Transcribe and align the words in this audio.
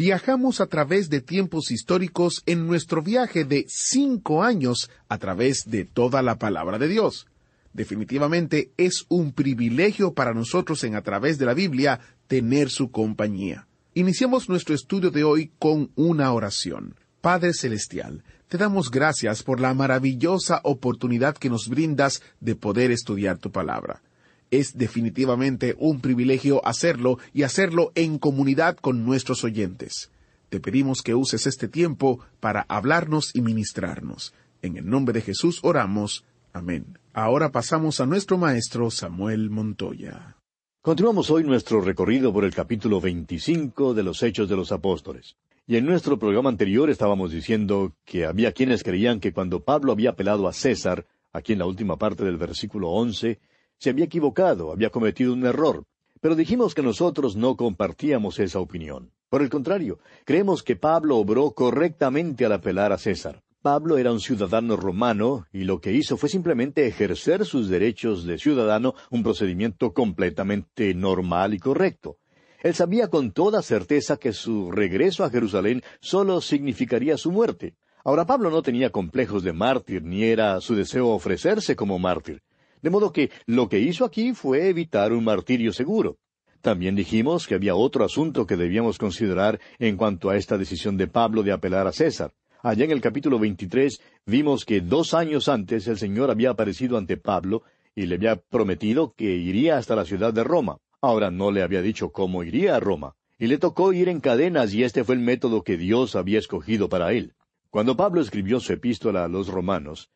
Viajamos 0.00 0.62
a 0.62 0.66
través 0.66 1.10
de 1.10 1.20
tiempos 1.20 1.70
históricos 1.70 2.42
en 2.46 2.66
nuestro 2.66 3.02
viaje 3.02 3.44
de 3.44 3.66
cinco 3.68 4.42
años 4.42 4.90
a 5.10 5.18
través 5.18 5.64
de 5.66 5.84
toda 5.84 6.22
la 6.22 6.38
palabra 6.38 6.78
de 6.78 6.88
Dios. 6.88 7.26
Definitivamente 7.74 8.72
es 8.78 9.04
un 9.10 9.32
privilegio 9.32 10.14
para 10.14 10.32
nosotros 10.32 10.84
en 10.84 10.94
a 10.94 11.02
través 11.02 11.36
de 11.36 11.44
la 11.44 11.52
Biblia 11.52 12.00
tener 12.28 12.70
su 12.70 12.90
compañía. 12.90 13.68
Iniciamos 13.92 14.48
nuestro 14.48 14.74
estudio 14.74 15.10
de 15.10 15.22
hoy 15.22 15.52
con 15.58 15.90
una 15.96 16.32
oración. 16.32 16.94
Padre 17.20 17.52
Celestial, 17.52 18.24
te 18.48 18.56
damos 18.56 18.90
gracias 18.90 19.42
por 19.42 19.60
la 19.60 19.74
maravillosa 19.74 20.62
oportunidad 20.64 21.36
que 21.36 21.50
nos 21.50 21.68
brindas 21.68 22.22
de 22.40 22.54
poder 22.54 22.90
estudiar 22.90 23.36
tu 23.36 23.52
palabra. 23.52 24.00
Es 24.50 24.76
definitivamente 24.76 25.76
un 25.78 26.00
privilegio 26.00 26.66
hacerlo 26.66 27.18
y 27.32 27.44
hacerlo 27.44 27.92
en 27.94 28.18
comunidad 28.18 28.76
con 28.76 29.04
nuestros 29.04 29.44
oyentes. 29.44 30.10
Te 30.48 30.58
pedimos 30.58 31.02
que 31.02 31.14
uses 31.14 31.46
este 31.46 31.68
tiempo 31.68 32.18
para 32.40 32.66
hablarnos 32.68 33.30
y 33.34 33.42
ministrarnos. 33.42 34.34
En 34.62 34.76
el 34.76 34.90
nombre 34.90 35.12
de 35.12 35.20
Jesús 35.20 35.60
oramos. 35.62 36.24
Amén. 36.52 36.98
Ahora 37.12 37.52
pasamos 37.52 38.00
a 38.00 38.06
nuestro 38.06 38.38
maestro 38.38 38.90
Samuel 38.90 39.50
Montoya. 39.50 40.36
Continuamos 40.82 41.30
hoy 41.30 41.44
nuestro 41.44 41.80
recorrido 41.80 42.32
por 42.32 42.44
el 42.44 42.52
capítulo 42.52 43.00
25 43.00 43.94
de 43.94 44.02
los 44.02 44.20
Hechos 44.24 44.48
de 44.48 44.56
los 44.56 44.72
Apóstoles. 44.72 45.36
Y 45.68 45.76
en 45.76 45.86
nuestro 45.86 46.18
programa 46.18 46.50
anterior 46.50 46.90
estábamos 46.90 47.30
diciendo 47.30 47.92
que 48.04 48.24
había 48.24 48.50
quienes 48.50 48.82
creían 48.82 49.20
que 49.20 49.32
cuando 49.32 49.62
Pablo 49.62 49.92
había 49.92 50.10
apelado 50.10 50.48
a 50.48 50.52
César, 50.52 51.06
aquí 51.32 51.52
en 51.52 51.60
la 51.60 51.66
última 51.66 51.96
parte 51.96 52.24
del 52.24 52.38
versículo 52.38 52.88
11, 52.88 53.38
se 53.80 53.90
había 53.90 54.04
equivocado, 54.04 54.70
había 54.70 54.90
cometido 54.90 55.32
un 55.32 55.44
error. 55.44 55.84
Pero 56.20 56.36
dijimos 56.36 56.74
que 56.74 56.82
nosotros 56.82 57.34
no 57.34 57.56
compartíamos 57.56 58.38
esa 58.38 58.60
opinión. 58.60 59.10
Por 59.30 59.40
el 59.42 59.48
contrario, 59.48 59.98
creemos 60.24 60.62
que 60.62 60.76
Pablo 60.76 61.16
obró 61.16 61.52
correctamente 61.52 62.44
al 62.44 62.52
apelar 62.52 62.92
a 62.92 62.98
César. 62.98 63.42
Pablo 63.62 63.96
era 63.96 64.12
un 64.12 64.20
ciudadano 64.20 64.76
romano 64.76 65.46
y 65.52 65.64
lo 65.64 65.80
que 65.80 65.92
hizo 65.92 66.16
fue 66.16 66.28
simplemente 66.28 66.86
ejercer 66.86 67.46
sus 67.46 67.68
derechos 67.68 68.24
de 68.24 68.38
ciudadano, 68.38 68.94
un 69.10 69.22
procedimiento 69.22 69.92
completamente 69.94 70.94
normal 70.94 71.54
y 71.54 71.58
correcto. 71.58 72.18
Él 72.62 72.74
sabía 72.74 73.08
con 73.08 73.32
toda 73.32 73.62
certeza 73.62 74.18
que 74.18 74.34
su 74.34 74.70
regreso 74.70 75.24
a 75.24 75.30
Jerusalén 75.30 75.82
solo 76.00 76.42
significaría 76.42 77.16
su 77.16 77.32
muerte. 77.32 77.76
Ahora 78.04 78.26
Pablo 78.26 78.50
no 78.50 78.62
tenía 78.62 78.90
complejos 78.90 79.42
de 79.42 79.54
mártir, 79.54 80.02
ni 80.02 80.24
era 80.24 80.60
su 80.60 80.74
deseo 80.74 81.08
ofrecerse 81.08 81.76
como 81.76 81.98
mártir. 81.98 82.42
De 82.82 82.90
modo 82.90 83.12
que 83.12 83.30
lo 83.46 83.68
que 83.68 83.78
hizo 83.78 84.04
aquí 84.04 84.32
fue 84.32 84.68
evitar 84.68 85.12
un 85.12 85.24
martirio 85.24 85.72
seguro. 85.72 86.18
También 86.60 86.94
dijimos 86.94 87.46
que 87.46 87.54
había 87.54 87.74
otro 87.74 88.04
asunto 88.04 88.46
que 88.46 88.56
debíamos 88.56 88.98
considerar 88.98 89.60
en 89.78 89.96
cuanto 89.96 90.28
a 90.28 90.36
esta 90.36 90.58
decisión 90.58 90.96
de 90.96 91.06
Pablo 91.06 91.42
de 91.42 91.52
apelar 91.52 91.86
a 91.86 91.92
César. 91.92 92.32
Allá 92.62 92.84
en 92.84 92.90
el 92.90 93.00
capítulo 93.00 93.38
23 93.38 94.00
vimos 94.26 94.66
que 94.66 94.82
dos 94.82 95.14
años 95.14 95.48
antes 95.48 95.88
el 95.88 95.96
Señor 95.96 96.30
había 96.30 96.50
aparecido 96.50 96.98
ante 96.98 97.16
Pablo 97.16 97.62
y 97.94 98.04
le 98.04 98.16
había 98.16 98.36
prometido 98.36 99.14
que 99.16 99.34
iría 99.36 99.78
hasta 99.78 99.96
la 99.96 100.04
ciudad 100.04 100.34
de 100.34 100.44
Roma. 100.44 100.78
Ahora 101.00 101.30
no 101.30 101.50
le 101.50 101.62
había 101.62 101.80
dicho 101.80 102.12
cómo 102.12 102.44
iría 102.44 102.76
a 102.76 102.80
Roma. 102.80 103.14
Y 103.38 103.46
le 103.46 103.56
tocó 103.56 103.94
ir 103.94 104.10
en 104.10 104.20
cadenas 104.20 104.74
y 104.74 104.84
este 104.84 105.02
fue 105.02 105.14
el 105.14 105.22
método 105.22 105.62
que 105.62 105.78
Dios 105.78 106.14
había 106.14 106.38
escogido 106.38 106.90
para 106.90 107.12
él. 107.12 107.32
Cuando 107.70 107.96
Pablo 107.96 108.20
escribió 108.20 108.60
su 108.60 108.74
epístola 108.74 109.24
a 109.24 109.28
los 109.28 109.48
romanos, 109.48 110.10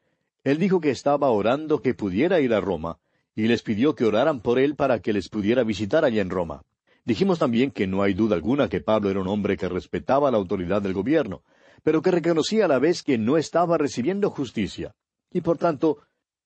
él 0.44 0.59
dijo 0.59 0.81
que 0.81 0.91
estaba 0.91 1.31
orando 1.31 1.81
que 1.81 1.94
pudiera 1.94 2.41
ir 2.41 2.55
a 2.55 2.60
Roma, 2.60 2.99
y 3.34 3.49
les 3.49 3.62
pidió 3.62 3.94
que 3.94 4.05
oraran 4.05 4.41
por 4.41 4.59
él 4.59 4.77
para 4.77 5.00
que 5.00 5.12
les 5.12 5.28
pudiera 5.28 5.65
visitar 5.65 6.05
allá 6.05 6.22
en 6.22 6.31
Roma. 6.31 6.62
Dijimos 7.05 7.38
también 7.38 7.71
que 7.71 7.87
no 7.87 8.03
hay 8.03 8.15
duda 8.15 8.37
alguna 8.37 8.69
que 8.69 8.81
Pablo 8.81 9.10
era 9.10 9.21
un 9.21 9.28
hombre 9.28 9.56
que 9.56 9.69
respetaba 9.69 10.31
la 10.31 10.37
autoridad 10.37 10.82
del 10.82 10.93
gobierno, 10.93 11.43
pero 11.82 12.00
que 12.00 12.10
reconocía 12.10 12.66
a 12.66 12.69
la 12.69 12.78
vez 12.78 13.03
que 13.03 13.19
no 13.19 13.37
estaba 13.37 13.77
recibiendo 13.78 14.31
justicia, 14.31 14.94
y 15.32 15.41
por 15.41 15.59
tanto 15.59 15.99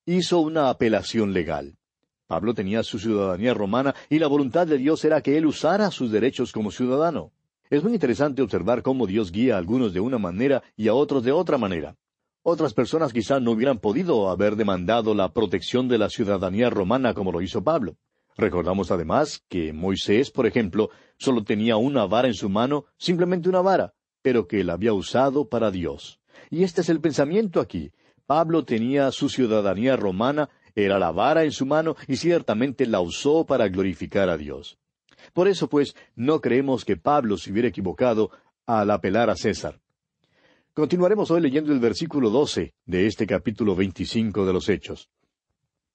hizo 0.06 0.40
una 0.40 0.70
apelación 0.70 1.32
legal. 1.32 1.76
Pablo 2.26 2.54
tenía 2.54 2.82
su 2.82 2.98
ciudadanía 2.98 3.54
romana 3.54 3.94
y 4.10 4.18
la 4.18 4.26
voluntad 4.26 4.66
de 4.66 4.78
Dios 4.78 5.04
era 5.04 5.22
que 5.22 5.38
él 5.38 5.46
usara 5.46 5.90
sus 5.90 6.10
derechos 6.10 6.52
como 6.52 6.70
ciudadano. 6.70 7.32
Es 7.70 7.82
muy 7.82 7.94
interesante 7.94 8.42
observar 8.42 8.82
cómo 8.82 9.06
Dios 9.06 9.32
guía 9.32 9.54
a 9.54 9.58
algunos 9.58 9.92
de 9.92 10.00
una 10.00 10.18
manera 10.18 10.62
y 10.76 10.88
a 10.88 10.94
otros 10.94 11.24
de 11.24 11.32
otra 11.32 11.56
manera. 11.56 11.96
Otras 12.50 12.72
personas 12.72 13.12
quizá 13.12 13.40
no 13.40 13.50
hubieran 13.50 13.78
podido 13.78 14.30
haber 14.30 14.56
demandado 14.56 15.14
la 15.14 15.34
protección 15.34 15.86
de 15.86 15.98
la 15.98 16.08
ciudadanía 16.08 16.70
romana 16.70 17.12
como 17.12 17.30
lo 17.30 17.42
hizo 17.42 17.62
Pablo. 17.62 17.98
Recordamos 18.38 18.90
además 18.90 19.44
que 19.50 19.74
Moisés, 19.74 20.30
por 20.30 20.46
ejemplo, 20.46 20.88
solo 21.18 21.44
tenía 21.44 21.76
una 21.76 22.06
vara 22.06 22.26
en 22.26 22.32
su 22.32 22.48
mano, 22.48 22.86
simplemente 22.96 23.50
una 23.50 23.60
vara, 23.60 23.92
pero 24.22 24.48
que 24.48 24.64
la 24.64 24.72
había 24.72 24.94
usado 24.94 25.50
para 25.50 25.70
Dios. 25.70 26.20
Y 26.48 26.62
este 26.62 26.80
es 26.80 26.88
el 26.88 27.02
pensamiento 27.02 27.60
aquí. 27.60 27.92
Pablo 28.24 28.64
tenía 28.64 29.12
su 29.12 29.28
ciudadanía 29.28 29.96
romana, 29.96 30.48
era 30.74 30.98
la 30.98 31.12
vara 31.12 31.44
en 31.44 31.52
su 31.52 31.66
mano 31.66 31.96
y 32.06 32.16
ciertamente 32.16 32.86
la 32.86 33.02
usó 33.02 33.44
para 33.44 33.68
glorificar 33.68 34.30
a 34.30 34.38
Dios. 34.38 34.78
Por 35.34 35.48
eso, 35.48 35.68
pues, 35.68 35.94
no 36.16 36.40
creemos 36.40 36.86
que 36.86 36.96
Pablo 36.96 37.36
se 37.36 37.52
hubiera 37.52 37.68
equivocado 37.68 38.30
al 38.64 38.90
apelar 38.90 39.28
a 39.28 39.36
César. 39.36 39.80
Continuaremos 40.78 41.28
hoy 41.32 41.40
leyendo 41.40 41.72
el 41.72 41.80
versículo 41.80 42.30
doce 42.30 42.72
de 42.86 43.08
este 43.08 43.26
capítulo 43.26 43.74
veinticinco 43.74 44.46
de 44.46 44.52
los 44.52 44.68
Hechos. 44.68 45.10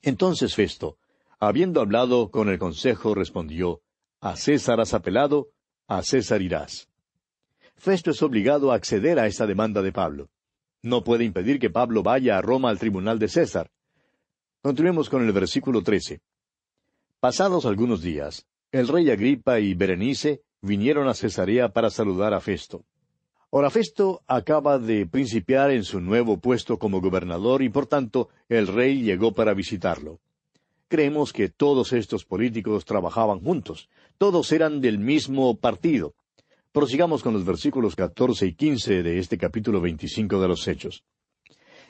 Entonces 0.02 0.56
Festo, 0.56 0.98
habiendo 1.40 1.80
hablado 1.80 2.30
con 2.30 2.50
el 2.50 2.60
consejo, 2.60 3.16
respondió, 3.16 3.82
A 4.20 4.36
César 4.36 4.82
has 4.82 4.94
apelado, 4.94 5.52
a 5.88 6.04
César 6.04 6.42
irás. 6.42 6.90
Festo 7.78 8.12
es 8.12 8.22
obligado 8.22 8.74
a 8.74 8.76
acceder 8.76 9.20
a 9.20 9.28
esta 9.28 9.48
demanda 9.48 9.82
de 9.82 9.94
Pablo. 9.94 10.30
No 10.82 11.02
puede 11.06 11.24
impedir 11.24 11.60
que 11.60 11.70
Pablo 11.70 12.04
vaya 12.04 12.38
a 12.38 12.42
Roma 12.42 12.70
al 12.70 12.78
tribunal 12.78 13.20
de 13.20 13.30
César. 13.30 13.72
Continuemos 14.62 15.10
con 15.10 15.26
el 15.26 15.32
versículo 15.32 15.82
13. 15.82 16.20
Pasados 17.22 17.66
algunos 17.66 18.02
días, 18.02 18.46
el 18.74 18.90
rey 18.90 19.10
Agripa 19.12 19.62
y 19.62 19.76
Berenice 19.76 20.42
vinieron 20.60 21.08
a 21.08 21.14
Cesarea 21.14 21.70
para 21.70 21.90
saludar 21.90 22.34
a 22.34 22.42
Festo. 22.42 22.84
Ahora 23.54 23.70
Festo 23.70 24.24
acaba 24.26 24.80
de 24.80 25.06
principiar 25.06 25.70
en 25.70 25.84
su 25.84 26.02
nuevo 26.02 26.38
puesto 26.40 26.80
como 26.80 27.02
gobernador 27.02 27.62
y 27.62 27.70
por 27.70 27.86
tanto 27.86 28.30
el 28.50 28.66
rey 28.66 29.04
llegó 29.04 29.36
para 29.36 29.54
visitarlo. 29.54 30.20
Creemos 30.88 31.32
que 31.32 31.50
todos 31.50 31.94
estos 31.94 32.26
políticos 32.26 32.84
trabajaban 32.84 33.42
juntos, 33.42 33.90
todos 34.18 34.52
eran 34.52 34.82
del 34.82 34.98
mismo 34.98 35.56
partido. 35.56 36.16
Prosigamos 36.72 37.22
con 37.22 37.34
los 37.34 37.46
versículos 37.46 37.96
catorce 37.96 38.48
y 38.48 38.56
quince 38.56 39.04
de 39.04 39.20
este 39.20 39.38
capítulo 39.38 39.82
veinticinco 39.82 40.42
de 40.42 40.48
los 40.48 40.68
Hechos. 40.68 41.04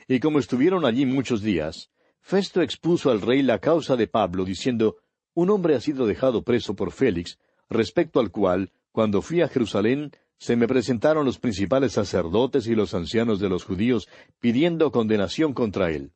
Y 0.10 0.20
como 0.20 0.40
estuvieron 0.40 0.84
allí 0.84 1.06
muchos 1.06 1.42
días, 1.42 1.92
Festo 2.20 2.62
expuso 2.62 3.10
al 3.10 3.22
rey 3.22 3.42
la 3.42 3.60
causa 3.60 3.96
de 3.96 4.08
Pablo, 4.08 4.44
diciendo, 4.44 4.98
Un 5.34 5.50
hombre 5.50 5.76
ha 5.76 5.80
sido 5.80 6.08
dejado 6.08 6.42
preso 6.42 6.76
por 6.76 6.92
Félix, 6.92 7.40
respecto 7.70 8.20
al 8.20 8.32
cual, 8.32 8.74
cuando 8.92 9.22
fui 9.22 9.42
a 9.42 9.48
Jerusalén, 9.48 10.12
se 10.44 10.58
me 10.58 10.68
presentaron 10.68 11.24
los 11.24 11.40
principales 11.40 11.94
sacerdotes 11.94 12.68
y 12.68 12.76
los 12.76 12.94
ancianos 12.94 13.40
de 13.40 13.48
los 13.48 13.64
judíos 13.64 14.10
pidiendo 14.42 14.92
condenación 14.92 15.54
contra 15.54 15.90
él. 15.90 16.12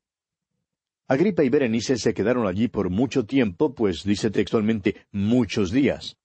Agripa 1.07 1.45
y 1.45 1.49
Berenice 1.49 1.95
se 1.95 2.13
quedaron 2.13 2.45
allí 2.45 2.67
por 2.67 2.89
mucho 2.89 3.25
tiempo, 3.25 3.73
pues 3.73 4.03
dice 4.03 4.29
textualmente 4.29 4.97
muchos 5.13 5.71
días. 5.71 6.17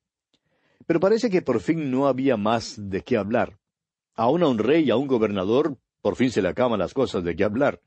Pero 0.85 0.99
parece 0.99 1.31
que 1.31 1.43
por 1.43 1.61
fin 1.61 1.93
no 1.93 2.09
había 2.09 2.37
más 2.37 2.75
de 2.77 3.03
qué 3.03 3.17
hablar. 3.17 3.61
Aún 4.17 4.43
a 4.43 4.49
un 4.49 4.59
rey 4.59 4.87
y 4.87 4.91
a 4.91 4.97
un 4.97 5.07
gobernador 5.07 5.79
por 6.01 6.17
fin 6.17 6.33
se 6.33 6.43
le 6.43 6.49
acaban 6.49 6.81
las 6.81 6.95
cosas 6.95 7.23
de 7.23 7.37
qué 7.37 7.45
hablar. 7.45 7.81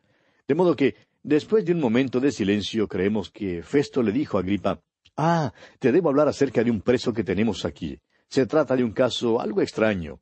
De 0.48 0.56
modo 0.56 0.78
que, 0.78 0.96
después 1.24 1.66
de 1.66 1.74
un 1.74 1.82
momento 1.82 2.22
de 2.22 2.32
silencio, 2.32 2.88
creemos 2.88 3.32
que 3.32 3.64
Festo 3.64 4.02
le 4.02 4.14
dijo 4.14 4.38
a 4.38 4.40
Agripa, 4.40 4.80
Ah, 5.18 5.52
te 5.78 5.92
debo 5.92 6.08
hablar 6.08 6.30
acerca 6.30 6.64
de 6.64 6.72
un 6.72 6.80
preso 6.80 7.12
que 7.12 7.26
tenemos 7.26 7.66
aquí. 7.66 8.00
Se 8.30 8.46
trata 8.46 8.76
de 8.76 8.84
un 8.84 8.92
caso 8.92 9.40
algo 9.40 9.62
extraño. 9.62 10.20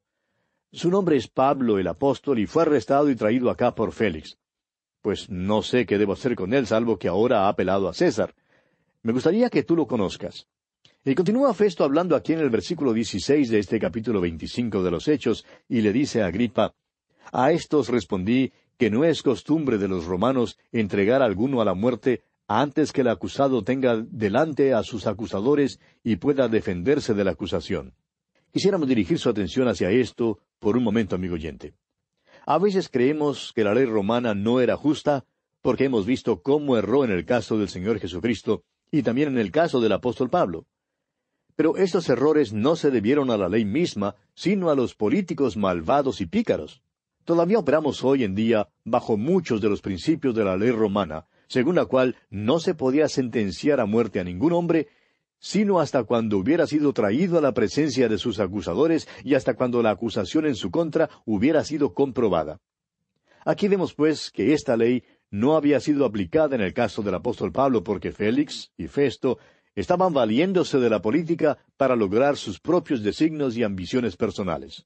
Su 0.72 0.90
nombre 0.90 1.18
es 1.18 1.28
Pablo 1.28 1.78
el 1.78 1.88
apóstol 1.88 2.40
y 2.40 2.48
fue 2.48 2.64
arrestado 2.64 3.10
y 3.10 3.16
traído 3.16 3.50
acá 3.50 3.76
por 3.76 3.92
Félix. 3.92 4.38
Pues 5.02 5.30
no 5.30 5.62
sé 5.62 5.86
qué 5.86 5.98
debo 5.98 6.14
hacer 6.14 6.36
con 6.36 6.54
él, 6.54 6.66
salvo 6.66 6.98
que 6.98 7.08
ahora 7.08 7.46
ha 7.46 7.50
apelado 7.50 7.88
a 7.88 7.94
César. 7.94 8.34
Me 9.02 9.14
gustaría 9.14 9.50
que 9.50 9.64
tú 9.64 9.76
lo 9.76 9.86
conozcas. 9.86 10.48
Y 11.06 11.14
continúa 11.16 11.54
Festo 11.54 11.84
hablando 11.84 12.16
aquí 12.16 12.32
en 12.34 12.40
el 12.40 12.50
versículo 12.50 12.94
16 12.94 13.50
de 13.50 13.60
este 13.60 13.78
capítulo 13.80 14.22
25 14.22 14.82
de 14.82 14.92
los 14.92 15.08
Hechos, 15.10 15.46
y 15.68 15.82
le 15.82 15.92
dice 15.92 16.24
a 16.24 16.28
Agripa, 16.28 16.74
A 17.32 17.52
estos 17.52 17.90
respondí 17.90 18.54
que 18.78 18.90
no 18.90 19.04
es 19.04 19.22
costumbre 19.22 19.78
de 19.78 19.90
los 19.90 20.06
romanos 20.06 20.58
entregar 20.72 21.22
a 21.22 21.26
alguno 21.26 21.62
a 21.62 21.66
la 21.66 21.74
muerte 21.74 22.24
antes 22.62 22.92
que 22.92 23.02
el 23.02 23.08
acusado 23.08 23.64
tenga 23.64 24.04
delante 24.10 24.74
a 24.74 24.84
sus 24.84 25.08
acusadores 25.08 25.80
y 26.04 26.18
pueda 26.18 26.48
defenderse 26.48 27.14
de 27.14 27.24
la 27.24 27.32
acusación. 27.32 27.94
Quisiéramos 28.52 28.88
dirigir 28.88 29.18
su 29.18 29.30
atención 29.30 29.68
hacia 29.68 29.90
esto 29.90 30.40
por 30.60 30.78
un 30.78 30.84
momento, 30.84 31.16
amigo 31.16 31.34
oyente. 31.36 31.74
A 32.46 32.60
veces 32.60 32.90
creemos 32.90 33.54
que 33.56 33.64
la 33.64 33.74
ley 33.74 33.86
romana 33.86 34.36
no 34.36 34.60
era 34.60 34.78
justa 34.78 35.26
porque 35.62 35.86
hemos 35.86 36.06
visto 36.06 36.42
cómo 36.42 36.78
erró 36.78 37.04
en 37.06 37.12
el 37.12 37.26
caso 37.26 37.58
del 37.58 37.70
Señor 37.70 38.00
Jesucristo 38.00 38.64
y 38.92 39.02
también 39.02 39.30
en 39.30 39.40
el 39.40 39.50
caso 39.50 39.80
del 39.80 39.94
apóstol 39.94 40.30
Pablo. 40.30 40.68
Pero 41.56 41.78
estos 41.78 42.10
errores 42.10 42.54
no 42.54 42.76
se 42.76 42.92
debieron 42.92 43.32
a 43.32 43.38
la 43.38 43.50
ley 43.50 43.66
misma, 43.66 44.16
sino 44.36 44.70
a 44.70 44.76
los 44.76 44.94
políticos 44.94 45.56
malvados 45.56 46.22
y 46.22 46.26
pícaros. 46.26 46.82
Todavía 47.24 47.60
operamos 47.60 48.04
hoy 48.04 48.24
en 48.24 48.36
día 48.36 48.68
bajo 48.84 49.18
muchos 49.18 49.62
de 49.62 49.70
los 49.70 49.82
principios 49.82 50.36
de 50.36 50.44
la 50.44 50.58
ley 50.58 50.72
romana, 50.72 51.26
según 51.48 51.76
la 51.76 51.86
cual 51.86 52.16
no 52.30 52.60
se 52.60 52.74
podía 52.74 53.08
sentenciar 53.08 53.80
a 53.80 53.86
muerte 53.86 54.20
a 54.20 54.24
ningún 54.24 54.54
hombre, 54.54 54.88
sino 55.40 55.80
hasta 55.80 56.06
cuando 56.06 56.38
hubiera 56.38 56.68
sido 56.68 56.94
traído 56.94 57.38
a 57.38 57.42
la 57.42 57.54
presencia 57.54 58.08
de 58.08 58.18
sus 58.18 58.40
acusadores 58.40 59.10
y 59.24 59.36
hasta 59.36 59.56
cuando 59.56 59.82
la 59.84 59.92
acusación 59.92 60.46
en 60.46 60.56
su 60.56 60.72
contra 60.72 61.10
hubiera 61.26 61.66
sido 61.66 61.94
comprobada. 61.94 62.62
Aquí 63.46 63.68
vemos, 63.68 63.94
pues, 63.94 64.32
que 64.32 64.54
esta 64.54 64.78
ley 64.78 65.04
no 65.32 65.58
había 65.58 65.80
sido 65.82 66.06
aplicada 66.06 66.56
en 66.56 66.62
el 66.62 66.74
caso 66.74 67.02
del 67.02 67.16
apóstol 67.16 67.52
Pablo 67.52 67.84
porque 67.84 68.14
Félix 68.14 68.72
y 68.78 68.88
Festo 68.88 69.38
estaban 69.76 70.14
valiéndose 70.14 70.78
de 70.80 70.90
la 70.90 71.02
política 71.02 71.58
para 71.76 71.96
lograr 71.96 72.38
sus 72.38 72.60
propios 72.60 73.04
designios 73.04 73.58
y 73.58 73.64
ambiciones 73.64 74.16
personales. 74.16 74.86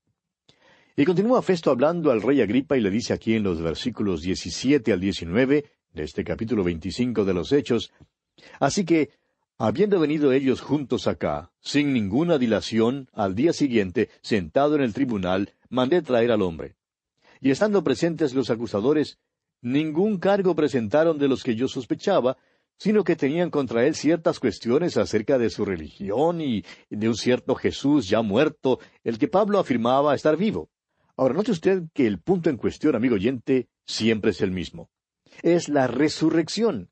Y 0.95 1.05
continúa 1.05 1.43
Festo 1.43 1.69
hablando 1.69 2.09
al 2.09 2.23
rey 2.23 2.41
Agripa 2.41 2.75
y 2.75 2.81
le 2.81 2.89
dice 2.89 3.13
aquí 3.13 3.35
en 3.35 3.43
los 3.43 3.61
versículos 3.61 4.23
17 4.23 4.91
al 4.91 4.99
19 4.99 5.65
este 5.99 6.23
capítulo 6.23 6.63
25 6.63 7.25
de 7.25 7.33
los 7.33 7.51
Hechos, 7.51 7.91
Así 8.59 8.85
que, 8.85 9.11
habiendo 9.57 9.99
venido 9.99 10.31
ellos 10.31 10.61
juntos 10.61 11.07
acá, 11.07 11.51
sin 11.59 11.93
ninguna 11.93 12.37
dilación, 12.37 13.09
al 13.13 13.35
día 13.35 13.53
siguiente, 13.53 14.09
sentado 14.21 14.75
en 14.75 14.81
el 14.81 14.93
tribunal, 14.93 15.53
mandé 15.69 16.01
traer 16.01 16.31
al 16.31 16.41
hombre. 16.41 16.75
Y 17.39 17.51
estando 17.51 17.83
presentes 17.83 18.33
los 18.33 18.49
acusadores, 18.49 19.19
ningún 19.61 20.17
cargo 20.17 20.55
presentaron 20.55 21.17
de 21.17 21.27
los 21.27 21.43
que 21.43 21.55
yo 21.55 21.67
sospechaba, 21.67 22.37
sino 22.79 23.03
que 23.03 23.15
tenían 23.15 23.49
contra 23.49 23.87
él 23.87 23.95
ciertas 23.95 24.39
cuestiones 24.39 24.97
acerca 24.97 25.39
de 25.39 25.49
su 25.49 25.65
religión 25.65 26.41
y 26.41 26.63
de 26.89 27.09
un 27.09 27.15
cierto 27.15 27.55
Jesús 27.55 28.07
ya 28.07 28.21
muerto, 28.21 28.79
el 29.03 29.17
que 29.17 29.27
Pablo 29.27 29.57
afirmaba 29.57 30.13
estar 30.13 30.37
vivo. 30.37 30.69
Ahora, 31.15 31.33
note 31.33 31.51
usted 31.51 31.83
que 31.93 32.05
el 32.05 32.19
punto 32.19 32.51
en 32.51 32.57
cuestión, 32.57 32.95
amigo 32.95 33.15
oyente, 33.15 33.67
siempre 33.83 34.29
es 34.29 34.41
el 34.41 34.51
mismo. 34.51 34.91
Es 35.43 35.69
la 35.69 35.87
resurrección. 35.87 36.89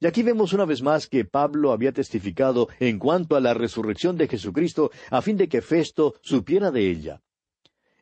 Y 0.00 0.06
aquí 0.06 0.22
vemos 0.22 0.52
una 0.52 0.64
vez 0.64 0.82
más 0.82 1.06
que 1.06 1.24
Pablo 1.24 1.72
había 1.72 1.92
testificado 1.92 2.68
en 2.80 2.98
cuanto 2.98 3.36
a 3.36 3.40
la 3.40 3.54
resurrección 3.54 4.16
de 4.16 4.28
Jesucristo 4.28 4.90
a 5.10 5.22
fin 5.22 5.36
de 5.36 5.48
que 5.48 5.62
Festo 5.62 6.14
supiera 6.20 6.70
de 6.70 6.90
ella. 6.90 7.22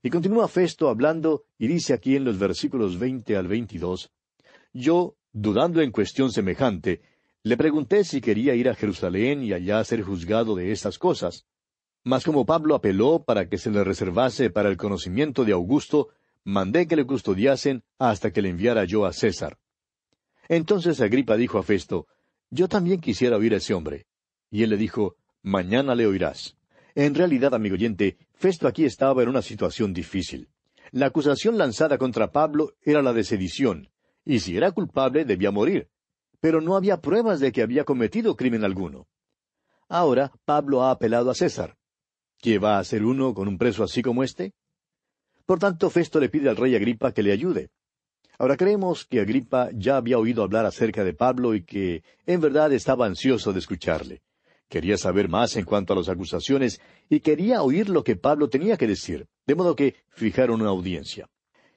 Y 0.02 0.10
continúa 0.10 0.48
Festo 0.48 0.88
hablando 0.88 1.44
y 1.58 1.68
dice 1.68 1.94
aquí 1.94 2.16
en 2.16 2.24
los 2.24 2.38
versículos 2.38 2.98
veinte 2.98 3.36
al 3.36 3.46
veintidós, 3.46 4.10
Yo, 4.72 5.16
dudando 5.32 5.80
en 5.80 5.92
cuestión 5.92 6.32
semejante, 6.32 7.02
le 7.44 7.56
pregunté 7.56 8.02
si 8.02 8.20
quería 8.20 8.54
ir 8.54 8.68
a 8.68 8.74
Jerusalén 8.74 9.42
y 9.42 9.52
allá 9.52 9.84
ser 9.84 10.02
juzgado 10.02 10.56
de 10.56 10.72
estas 10.72 10.98
cosas. 10.98 11.46
Mas 12.04 12.24
como 12.24 12.46
Pablo 12.46 12.74
apeló 12.74 13.22
para 13.22 13.48
que 13.48 13.58
se 13.58 13.70
le 13.70 13.84
reservase 13.84 14.50
para 14.50 14.68
el 14.68 14.76
conocimiento 14.76 15.44
de 15.44 15.52
Augusto, 15.52 16.08
mandé 16.42 16.88
que 16.88 16.96
le 16.96 17.06
custodiasen 17.06 17.84
hasta 17.98 18.32
que 18.32 18.42
le 18.42 18.48
enviara 18.48 18.84
yo 18.84 19.06
a 19.06 19.12
César. 19.12 19.58
Entonces 20.52 21.00
Agripa 21.00 21.36
dijo 21.36 21.58
a 21.58 21.62
Festo, 21.62 22.06
Yo 22.50 22.68
también 22.68 23.00
quisiera 23.00 23.36
oír 23.36 23.54
a 23.54 23.58
ese 23.58 23.74
hombre. 23.74 24.06
Y 24.50 24.62
él 24.62 24.70
le 24.70 24.76
dijo, 24.76 25.16
Mañana 25.42 25.94
le 25.94 26.06
oirás. 26.06 26.56
En 26.94 27.14
realidad, 27.14 27.54
amigo 27.54 27.74
oyente, 27.74 28.18
Festo 28.34 28.68
aquí 28.68 28.84
estaba 28.84 29.22
en 29.22 29.28
una 29.28 29.42
situación 29.42 29.92
difícil. 29.94 30.48
La 30.90 31.06
acusación 31.06 31.56
lanzada 31.56 31.96
contra 31.96 32.32
Pablo 32.32 32.74
era 32.82 33.00
la 33.00 33.12
de 33.12 33.24
sedición, 33.24 33.88
y 34.24 34.40
si 34.40 34.56
era 34.56 34.72
culpable 34.72 35.24
debía 35.24 35.50
morir 35.50 35.88
pero 36.42 36.60
no 36.60 36.74
había 36.74 37.00
pruebas 37.00 37.38
de 37.38 37.52
que 37.52 37.62
había 37.62 37.84
cometido 37.84 38.34
crimen 38.34 38.64
alguno. 38.64 39.06
Ahora 39.88 40.32
Pablo 40.44 40.82
ha 40.82 40.90
apelado 40.90 41.30
a 41.30 41.36
César. 41.36 41.76
¿Qué 42.38 42.58
va 42.58 42.76
a 42.76 42.78
hacer 42.80 43.04
uno 43.04 43.32
con 43.32 43.46
un 43.46 43.56
preso 43.56 43.84
así 43.84 44.02
como 44.02 44.24
este? 44.24 44.52
Por 45.46 45.60
tanto, 45.60 45.88
Festo 45.88 46.18
le 46.18 46.28
pide 46.28 46.48
al 46.48 46.56
rey 46.56 46.74
Agripa 46.74 47.12
que 47.12 47.22
le 47.22 47.30
ayude. 47.30 47.70
Ahora 48.42 48.56
creemos 48.56 49.04
que 49.04 49.20
Agripa 49.20 49.70
ya 49.72 49.96
había 49.96 50.18
oído 50.18 50.42
hablar 50.42 50.66
acerca 50.66 51.04
de 51.04 51.14
Pablo 51.14 51.54
y 51.54 51.62
que 51.62 52.02
en 52.26 52.40
verdad 52.40 52.72
estaba 52.72 53.06
ansioso 53.06 53.52
de 53.52 53.60
escucharle. 53.60 54.24
Quería 54.68 54.96
saber 54.96 55.28
más 55.28 55.54
en 55.54 55.64
cuanto 55.64 55.92
a 55.92 55.96
las 55.96 56.08
acusaciones 56.08 56.80
y 57.08 57.20
quería 57.20 57.62
oír 57.62 57.88
lo 57.88 58.02
que 58.02 58.16
Pablo 58.16 58.48
tenía 58.48 58.76
que 58.76 58.88
decir, 58.88 59.28
de 59.46 59.54
modo 59.54 59.76
que 59.76 59.94
fijaron 60.08 60.60
una 60.60 60.70
audiencia. 60.70 61.30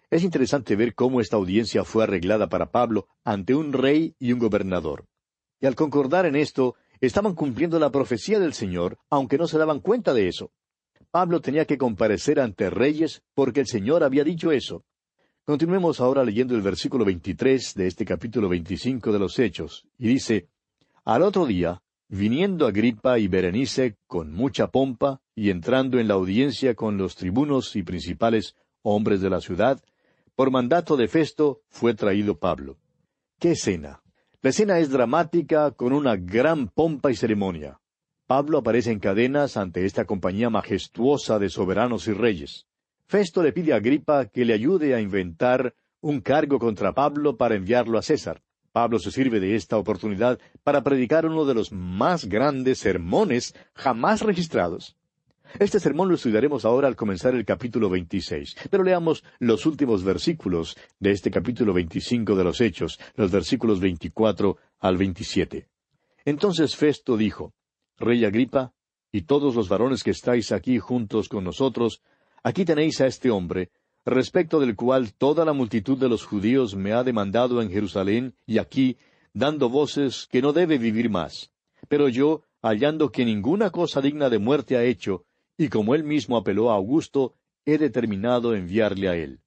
Es 0.10 0.24
interesante 0.24 0.76
ver 0.76 0.96
cómo 0.96 1.22
esta 1.22 1.38
audiencia 1.38 1.84
fue 1.84 2.06
arreglada 2.06 2.50
para 2.50 2.72
Pablo 2.72 3.10
ante 3.24 3.54
un 3.54 3.72
rey 3.72 4.16
y 4.18 4.34
un 4.34 4.40
gobernador. 4.40 5.06
Y 5.62 5.68
al 5.68 5.76
concordar 5.76 6.26
en 6.26 6.36
esto, 6.36 6.74
estaban 7.00 7.36
cumpliendo 7.36 7.78
la 7.78 7.92
profecía 7.92 8.40
del 8.40 8.54
Señor, 8.56 8.98
aunque 9.12 9.38
no 9.38 9.46
se 9.46 9.60
daban 9.60 9.82
cuenta 9.82 10.16
de 10.16 10.30
eso. 10.30 10.50
Pablo 11.12 11.42
tenía 11.42 11.66
que 11.66 11.78
comparecer 11.78 12.40
ante 12.40 12.72
reyes 12.72 13.22
porque 13.36 13.60
el 13.60 13.68
Señor 13.68 14.04
había 14.04 14.24
dicho 14.24 14.52
eso. 14.52 14.84
Continuemos 15.46 16.02
ahora 16.02 16.24
leyendo 16.24 16.56
el 16.56 16.64
versículo 16.64 17.06
23 17.06 17.76
de 17.76 17.86
este 17.86 18.04
capítulo 18.04 18.50
25 18.50 19.12
de 19.12 19.20
los 19.20 19.38
Hechos, 19.38 19.86
y 20.00 20.08
dice, 20.08 20.50
Al 21.04 21.22
otro 21.22 21.46
día, 21.46 21.84
viniendo 22.08 22.66
Agripa 22.66 23.20
y 23.20 23.28
Berenice 23.28 23.96
con 24.08 24.34
mucha 24.34 24.72
pompa, 24.72 25.22
y 25.36 25.52
entrando 25.52 26.00
en 26.00 26.08
la 26.08 26.16
audiencia 26.16 26.74
con 26.74 26.98
los 26.98 27.16
tribunos 27.16 27.76
y 27.76 27.84
principales 27.84 28.56
hombres 28.82 29.22
de 29.22 29.30
la 29.30 29.40
ciudad, 29.40 29.80
por 30.34 30.50
mandato 30.50 30.98
de 30.98 31.08
Festo 31.08 31.62
fue 31.70 31.94
traído 31.94 32.40
Pablo. 32.40 32.80
¿Qué 33.38 33.52
escena? 33.52 34.02
La 34.42 34.50
escena 34.50 34.80
es 34.80 34.90
dramática 34.90 35.70
con 35.70 35.94
una 35.94 36.16
gran 36.16 36.70
pompa 36.70 37.12
y 37.12 37.16
ceremonia. 37.16 37.80
Pablo 38.26 38.58
aparece 38.58 38.92
en 38.92 39.00
cadenas 39.00 39.58
ante 39.58 39.86
esta 39.86 40.06
compañía 40.06 40.50
majestuosa 40.50 41.38
de 41.38 41.50
soberanos 41.50 42.08
y 42.08 42.14
reyes. 42.14 42.66
Festo 43.08 43.44
le 43.44 43.54
pide 43.54 43.74
a 43.74 43.78
Agripa 43.78 44.26
que 44.26 44.46
le 44.46 44.54
ayude 44.54 44.96
a 44.96 45.02
inventar 45.02 45.76
un 46.02 46.22
cargo 46.22 46.58
contra 46.60 46.94
Pablo 46.94 47.38
para 47.38 47.56
enviarlo 47.56 47.98
a 47.98 48.02
César. 48.02 48.42
Pablo 48.72 49.00
se 49.00 49.12
sirve 49.12 49.40
de 49.40 49.56
esta 49.56 49.78
oportunidad 49.78 50.40
para 50.64 50.84
predicar 50.84 51.26
uno 51.26 51.46
de 51.46 51.54
los 51.54 51.72
más 51.72 52.26
grandes 52.26 52.80
sermones 52.80 53.56
jamás 53.74 54.22
registrados. 54.22 54.98
Este 55.60 55.80
sermón 55.80 56.10
lo 56.10 56.16
estudiaremos 56.16 56.66
ahora 56.66 56.88
al 56.88 56.96
comenzar 56.96 57.36
el 57.36 57.46
capítulo 57.46 57.90
26, 57.90 58.56
pero 58.70 58.84
leamos 58.84 59.24
los 59.40 59.66
últimos 59.66 60.04
versículos 60.04 60.76
de 61.00 61.12
este 61.12 61.32
capítulo 61.32 61.74
25 61.74 62.36
de 62.36 62.44
los 62.44 62.60
Hechos, 62.60 63.00
los 63.16 63.32
versículos 63.32 63.80
24 63.80 64.58
al 64.80 64.98
27. 64.98 65.70
Entonces 66.26 66.76
Festo 66.76 67.16
dijo, 67.16 67.54
Rey 67.98 68.26
Agripa, 68.26 68.74
y 69.12 69.22
todos 69.22 69.56
los 69.56 69.70
varones 69.70 70.04
que 70.04 70.12
estáis 70.12 70.52
aquí 70.52 70.80
juntos 70.80 71.30
con 71.30 71.46
nosotros, 71.46 72.02
aquí 72.46 72.64
tenéis 72.64 73.02
a 73.02 73.08
este 73.08 73.32
hombre, 73.32 73.72
respecto 74.06 74.60
del 74.60 74.76
cual 74.76 75.14
toda 75.14 75.46
la 75.46 75.54
multitud 75.54 75.98
de 75.98 76.08
los 76.08 76.24
judíos 76.24 76.76
me 76.76 76.94
ha 76.94 77.04
demandado 77.04 77.60
en 77.60 77.72
Jerusalén 77.72 78.36
y 78.46 78.60
aquí, 78.60 78.98
dando 79.34 79.68
voces 79.68 80.28
que 80.32 80.44
no 80.44 80.54
debe 80.54 80.78
vivir 80.78 81.10
más. 81.10 81.52
Pero 81.88 82.08
yo, 82.08 82.44
hallando 82.62 83.12
que 83.12 83.26
ninguna 83.26 83.72
cosa 83.72 84.00
digna 84.00 84.30
de 84.30 84.38
muerte 84.38 84.78
ha 84.78 84.84
hecho, 84.84 85.26
y 85.58 85.70
como 85.70 85.96
él 85.96 86.04
mismo 86.04 86.38
apeló 86.38 86.70
a 86.70 86.76
Augusto, 86.76 87.34
he 87.66 87.80
determinado 87.80 88.54
enviarle 88.54 89.10
a 89.10 89.16
él. 89.16 89.40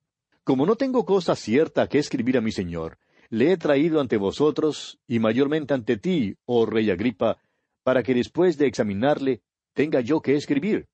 Como 0.43 0.67
no 0.67 0.75
tengo 0.75 1.05
cosa 1.05 1.37
cierta 1.37 1.89
que 1.89 2.01
escribir 2.01 2.37
a 2.37 2.41
mi 2.41 2.51
señor, 2.51 2.99
le 3.31 3.53
he 3.53 3.57
traído 3.59 4.01
ante 4.01 4.17
vosotros, 4.17 4.99
y 5.07 5.21
mayormente 5.21 5.73
ante 5.73 5.99
ti, 5.99 6.35
oh 6.47 6.67
rey 6.67 6.91
Agripa, 6.91 7.39
para 7.85 8.03
que 8.03 8.13
después 8.13 8.59
de 8.59 8.67
examinarle 8.67 9.43
tenga 9.73 10.01
yo 10.01 10.21
que 10.21 10.35
escribir. 10.35 10.89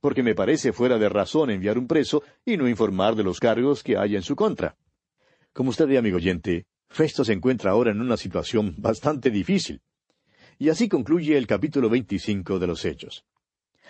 Porque 0.00 0.22
me 0.22 0.34
parece 0.34 0.72
fuera 0.72 0.98
de 0.98 1.08
razón 1.08 1.50
enviar 1.50 1.78
un 1.78 1.86
preso 1.86 2.22
y 2.44 2.56
no 2.56 2.68
informar 2.68 3.14
de 3.16 3.24
los 3.24 3.40
cargos 3.40 3.82
que 3.82 3.96
haya 3.96 4.16
en 4.16 4.22
su 4.22 4.36
contra. 4.36 4.76
Como 5.52 5.70
usted 5.70 5.86
ve, 5.88 5.98
amigo 5.98 6.16
oyente, 6.16 6.66
Festo 6.88 7.24
se 7.24 7.32
encuentra 7.32 7.72
ahora 7.72 7.90
en 7.90 8.00
una 8.00 8.16
situación 8.16 8.74
bastante 8.78 9.30
difícil. 9.30 9.82
Y 10.58 10.70
así 10.70 10.88
concluye 10.88 11.36
el 11.36 11.46
capítulo 11.46 11.88
veinticinco 11.90 12.58
de 12.58 12.66
los 12.66 12.84
Hechos. 12.84 13.24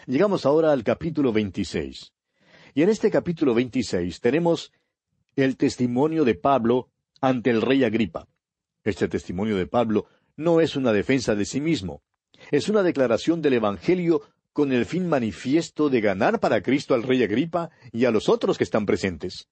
Llegamos 0.07 0.47
ahora 0.47 0.73
al 0.73 0.85
capítulo 0.85 1.33
veintiséis. 1.33 2.13
Y 2.75 2.83
en 2.83 2.89
este 2.89 3.11
capítulo 3.11 3.55
veintiséis 3.55 4.21
tenemos 4.21 4.73
el 5.37 5.57
testimonio 5.57 6.25
de 6.25 6.35
Pablo 6.35 6.91
ante 7.21 7.51
el 7.51 7.63
rey 7.63 7.85
Agripa. 7.85 8.29
Este 8.85 9.09
testimonio 9.09 9.57
de 9.57 9.67
Pablo 9.67 10.07
no 10.37 10.61
es 10.61 10.77
una 10.77 10.93
defensa 10.93 11.35
de 11.35 11.45
sí 11.45 11.61
mismo, 11.61 12.03
es 12.51 12.69
una 12.69 12.83
declaración 12.83 13.43
del 13.43 13.55
Evangelio 13.55 14.23
con 14.53 14.73
el 14.73 14.87
fin 14.87 15.09
manifiesto 15.09 15.89
de 15.89 16.01
ganar 16.01 16.41
para 16.41 16.63
Cristo 16.63 16.95
al 16.95 17.03
rey 17.03 17.23
Agripa 17.23 17.71
y 17.93 18.05
a 18.05 18.11
los 18.11 18.29
otros 18.29 18.59
que 18.59 18.65
están 18.65 18.87
presentes. 18.87 19.49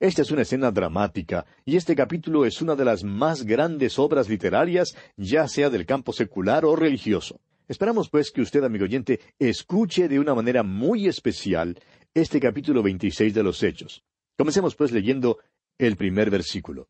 Esta 0.00 0.22
es 0.22 0.30
una 0.30 0.42
escena 0.42 0.70
dramática, 0.70 1.46
y 1.64 1.76
este 1.76 1.94
capítulo 1.94 2.44
es 2.44 2.60
una 2.60 2.74
de 2.74 2.84
las 2.84 3.04
más 3.04 3.44
grandes 3.44 3.98
obras 3.98 4.28
literarias, 4.28 4.96
ya 5.16 5.46
sea 5.48 5.70
del 5.70 5.86
campo 5.86 6.12
secular 6.12 6.64
o 6.64 6.74
religioso. 6.74 7.40
Esperamos, 7.68 8.10
pues, 8.10 8.30
que 8.30 8.42
usted, 8.42 8.62
amigo 8.64 8.84
oyente, 8.84 9.20
escuche 9.38 10.08
de 10.08 10.18
una 10.18 10.34
manera 10.34 10.62
muy 10.62 11.06
especial 11.06 11.78
este 12.12 12.38
capítulo 12.40 12.82
26 12.82 13.32
de 13.32 13.42
los 13.42 13.62
Hechos. 13.62 14.04
Comencemos, 14.36 14.74
pues, 14.74 14.92
leyendo 14.92 15.38
el 15.78 15.96
primer 15.96 16.30
versículo. 16.30 16.88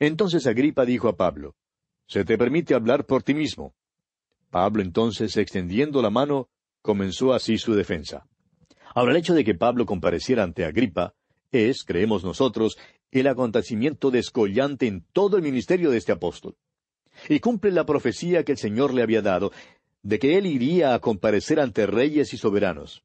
Entonces 0.00 0.46
Agripa 0.46 0.84
dijo 0.84 1.08
a 1.08 1.16
Pablo, 1.16 1.54
Se 2.06 2.24
te 2.24 2.38
permite 2.38 2.74
hablar 2.74 3.06
por 3.06 3.22
ti 3.22 3.34
mismo. 3.34 3.74
Pablo 4.50 4.82
entonces, 4.82 5.36
extendiendo 5.36 6.00
la 6.02 6.10
mano, 6.10 6.48
comenzó 6.84 7.32
así 7.32 7.56
su 7.56 7.74
defensa. 7.74 8.26
Ahora, 8.94 9.12
el 9.12 9.16
hecho 9.16 9.32
de 9.32 9.42
que 9.42 9.54
Pablo 9.54 9.86
compareciera 9.86 10.42
ante 10.42 10.66
Agripa 10.66 11.14
es, 11.50 11.82
creemos 11.82 12.24
nosotros, 12.24 12.76
el 13.10 13.26
acontecimiento 13.26 14.10
descollante 14.10 14.86
en 14.86 15.02
todo 15.14 15.38
el 15.38 15.42
ministerio 15.42 15.90
de 15.90 15.96
este 15.96 16.12
apóstol. 16.12 16.56
Y 17.30 17.40
cumple 17.40 17.70
la 17.70 17.86
profecía 17.86 18.44
que 18.44 18.52
el 18.52 18.58
Señor 18.58 18.92
le 18.92 19.02
había 19.02 19.22
dado, 19.22 19.50
de 20.02 20.18
que 20.18 20.36
él 20.36 20.44
iría 20.44 20.92
a 20.92 20.98
comparecer 20.98 21.58
ante 21.58 21.86
reyes 21.86 22.34
y 22.34 22.36
soberanos. 22.36 23.02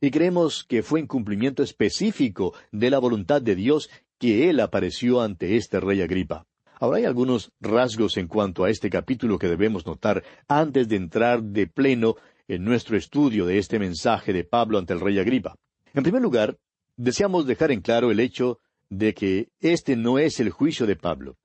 Y 0.00 0.10
creemos 0.10 0.64
que 0.64 0.82
fue 0.82 1.00
en 1.00 1.06
cumplimiento 1.06 1.62
específico 1.62 2.54
de 2.72 2.88
la 2.88 3.00
voluntad 3.00 3.42
de 3.42 3.54
Dios 3.54 3.90
que 4.18 4.48
él 4.48 4.60
apareció 4.60 5.20
ante 5.20 5.56
este 5.56 5.78
rey 5.78 6.00
Agripa. 6.00 6.46
Ahora 6.78 6.96
hay 6.96 7.04
algunos 7.04 7.52
rasgos 7.60 8.16
en 8.16 8.28
cuanto 8.28 8.64
a 8.64 8.70
este 8.70 8.88
capítulo 8.88 9.38
que 9.38 9.48
debemos 9.48 9.84
notar 9.84 10.24
antes 10.48 10.88
de 10.88 10.96
entrar 10.96 11.42
de 11.42 11.66
pleno 11.66 12.16
en 12.50 12.64
nuestro 12.64 12.96
estudio 12.96 13.46
de 13.46 13.58
este 13.58 13.78
mensaje 13.78 14.32
de 14.32 14.42
Pablo 14.42 14.78
ante 14.78 14.92
el 14.92 14.98
rey 14.98 15.20
Agripa. 15.20 15.54
En 15.94 16.02
primer 16.02 16.20
lugar, 16.20 16.58
deseamos 16.96 17.46
dejar 17.46 17.70
en 17.70 17.80
claro 17.80 18.10
el 18.10 18.18
hecho 18.18 18.58
de 18.88 19.14
que 19.14 19.50
este 19.60 19.94
no 19.94 20.18
es 20.18 20.40
el 20.40 20.50
juicio 20.50 20.84
de 20.84 20.96
Pablo. 20.96 21.36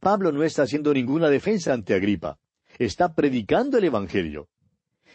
Pablo 0.00 0.32
no 0.32 0.42
está 0.42 0.62
haciendo 0.62 0.94
ninguna 0.94 1.28
defensa 1.28 1.74
ante 1.74 1.92
Agripa. 1.92 2.38
Está 2.78 3.14
predicando 3.14 3.76
el 3.76 3.84
Evangelio. 3.84 4.48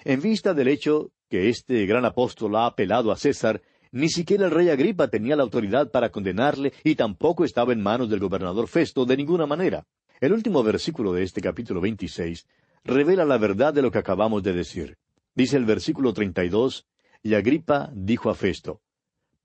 En 0.03 0.21
vista 0.21 0.53
del 0.53 0.67
hecho 0.67 1.11
que 1.27 1.49
este 1.49 1.87
gran 1.87 2.05
apóstol 2.05 2.55
ha 2.55 2.67
apelado 2.67 3.11
a 3.11 3.17
César, 3.17 3.63
ni 3.91 4.09
siquiera 4.09 4.45
el 4.45 4.51
rey 4.51 4.69
Agripa 4.69 5.07
tenía 5.07 5.35
la 5.35 5.41
autoridad 5.41 5.89
para 5.89 6.11
condenarle 6.11 6.71
y 6.83 6.93
tampoco 6.93 7.45
estaba 7.45 7.73
en 7.73 7.81
manos 7.81 8.11
del 8.11 8.19
gobernador 8.19 8.67
Festo 8.67 9.05
de 9.05 9.17
ninguna 9.17 9.47
manera. 9.47 9.87
El 10.19 10.33
último 10.33 10.61
versículo 10.61 11.13
de 11.13 11.23
este 11.23 11.41
capítulo 11.41 11.81
26 11.81 12.45
revela 12.83 13.25
la 13.25 13.39
verdad 13.39 13.73
de 13.73 13.81
lo 13.81 13.89
que 13.89 13.97
acabamos 13.97 14.43
de 14.43 14.53
decir. 14.53 14.97
Dice 15.33 15.57
el 15.57 15.65
versículo 15.65 16.13
32, 16.13 16.87
y 17.23 17.35
Agripa 17.35 17.89
dijo 17.93 18.29
a 18.29 18.35
Festo, 18.35 18.81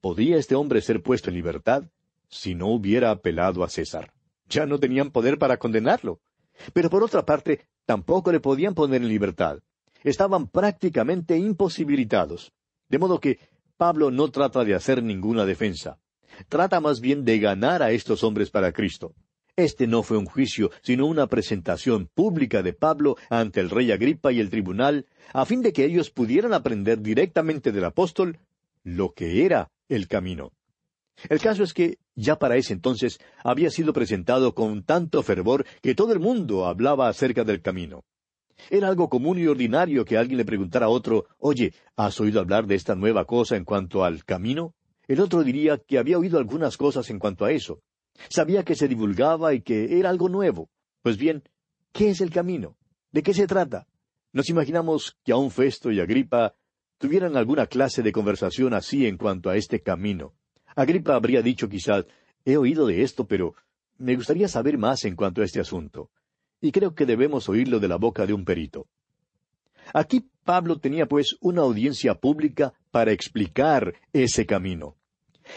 ¿podía 0.00 0.37
este 0.37 0.55
hombre 0.55 0.81
ser 0.81 1.02
puesto 1.02 1.31
en 1.31 1.37
libertad 1.37 1.85
si 2.28 2.55
no 2.55 2.69
hubiera 2.69 3.11
apelado 3.11 3.62
a 3.62 3.69
César? 3.69 4.12
Ya 4.49 4.66
no 4.66 4.78
tenían 4.78 5.11
poder 5.11 5.38
para 5.38 5.59
condenarlo. 5.59 6.21
Pero 6.73 6.90
por 6.90 7.02
otra 7.02 7.25
parte, 7.25 7.69
tampoco 7.85 8.33
le 8.33 8.40
podían 8.40 8.75
poner 8.75 9.02
en 9.02 9.09
libertad. 9.09 9.61
Estaban 10.02 10.49
prácticamente 10.49 11.37
imposibilitados. 11.37 12.52
De 12.88 12.99
modo 12.99 13.21
que 13.21 13.38
Pablo 13.76 14.11
no 14.11 14.31
trata 14.31 14.64
de 14.64 14.75
hacer 14.75 15.02
ninguna 15.02 15.45
defensa. 15.45 15.99
Trata 16.49 16.81
más 16.81 17.00
bien 17.00 17.25
de 17.25 17.38
ganar 17.38 17.83
a 17.83 17.90
estos 17.90 18.25
hombres 18.25 18.50
para 18.50 18.73
Cristo. 18.73 19.14
Este 19.56 19.86
no 19.86 20.02
fue 20.02 20.18
un 20.18 20.26
juicio, 20.26 20.70
sino 20.82 21.06
una 21.06 21.28
presentación 21.28 22.10
pública 22.12 22.62
de 22.62 22.75
Pablo 22.75 23.16
ante 23.30 23.60
el 23.60 23.70
rey 23.70 23.90
Agripa 23.90 24.30
y 24.30 24.38
el 24.38 24.50
tribunal, 24.50 25.06
a 25.32 25.46
fin 25.46 25.62
de 25.62 25.72
que 25.72 25.86
ellos 25.86 26.10
pudieran 26.10 26.52
aprender 26.52 27.00
directamente 27.00 27.72
del 27.72 27.86
apóstol 27.86 28.38
lo 28.84 29.14
que 29.14 29.46
era 29.46 29.70
el 29.88 30.08
camino. 30.08 30.52
El 31.30 31.40
caso 31.40 31.62
es 31.62 31.72
que 31.72 31.96
ya 32.14 32.38
para 32.38 32.56
ese 32.56 32.75
entonces 32.75 33.18
había 33.42 33.70
sido 33.70 33.94
presentado 33.94 34.54
con 34.54 34.82
tanto 34.82 35.22
fervor 35.22 35.64
que 35.80 35.94
todo 35.94 36.12
el 36.12 36.20
mundo 36.20 36.66
hablaba 36.66 37.08
acerca 37.08 37.42
del 37.42 37.62
camino. 37.62 38.04
Era 38.68 38.88
algo 38.88 39.08
común 39.08 39.38
y 39.38 39.46
ordinario 39.46 40.04
que 40.04 40.18
alguien 40.18 40.36
le 40.36 40.44
preguntara 40.44 40.86
a 40.86 40.90
otro, 40.90 41.25
oye, 41.38 41.72
¿has 41.96 42.20
oído 42.20 42.40
hablar 42.40 42.66
de 42.66 42.75
esta 42.75 42.94
nueva 42.94 43.25
cosa 43.25 43.56
en 43.56 43.64
cuanto 43.64 44.04
al 44.04 44.22
camino? 44.26 44.75
El 45.08 45.20
otro 45.20 45.42
diría 45.42 45.78
que 45.78 45.98
había 45.98 46.18
oído 46.18 46.38
algunas 46.38 46.76
cosas 46.76 47.08
en 47.08 47.18
cuanto 47.18 47.46
a 47.46 47.52
eso. 47.52 47.80
Sabía 48.28 48.64
que 48.64 48.75
se 48.75 48.88
divulgaba 48.88 49.54
y 49.54 49.61
que 49.61 49.99
era 49.99 50.11
algo 50.11 50.28
nuevo. 50.28 50.68
Pues 51.02 51.16
bien, 51.16 51.42
¿qué 51.92 52.11
es 52.11 52.20
el 52.20 52.30
camino? 52.30 52.76
¿De 53.12 53.23
qué 53.23 53.35
se 53.35 53.46
trata? 53.46 53.87
Nos 54.32 54.49
imaginamos 54.49 55.16
que 55.25 55.32
aun 55.32 55.50
Festo 55.50 55.90
y 55.90 56.00
Agripa 56.00 56.54
tuvieran 56.99 57.37
alguna 57.37 57.66
clase 57.66 58.02
de 58.02 58.12
conversación 58.12 58.75
así 58.75 59.06
en 59.06 59.16
cuanto 59.16 59.50
a 59.50 59.56
este 59.56 59.80
camino. 59.80 60.35
Agripa 60.75 61.14
habría 61.14 61.42
dicho 61.42 61.68
quizás, 61.68 62.04
he 62.44 62.56
oído 62.56 62.87
de 62.87 63.02
esto, 63.02 63.26
pero 63.26 63.54
me 63.99 64.14
gustaría 64.16 64.49
saber 64.49 64.78
más 64.78 65.04
en 65.04 65.16
cuanto 65.16 65.40
a 65.40 65.44
este 65.44 65.61
asunto 65.61 66.11
y 66.61 66.73
creo 66.73 66.94
que 66.94 67.06
debemos 67.06 67.49
oírlo 67.49 67.80
de 67.80 67.88
la 67.88 67.96
boca 67.96 68.26
de 68.26 68.32
un 68.32 68.44
perito. 68.44 68.87
Aquí 69.94 70.28
Pablo 70.44 70.78
tenía 70.78 71.06
pues 71.06 71.37
una 71.40 71.62
audiencia 71.62 72.14
pública 72.14 72.75
para 72.90 73.12
explicar 73.12 73.94
ese 74.12 74.46
camino. 74.46 74.96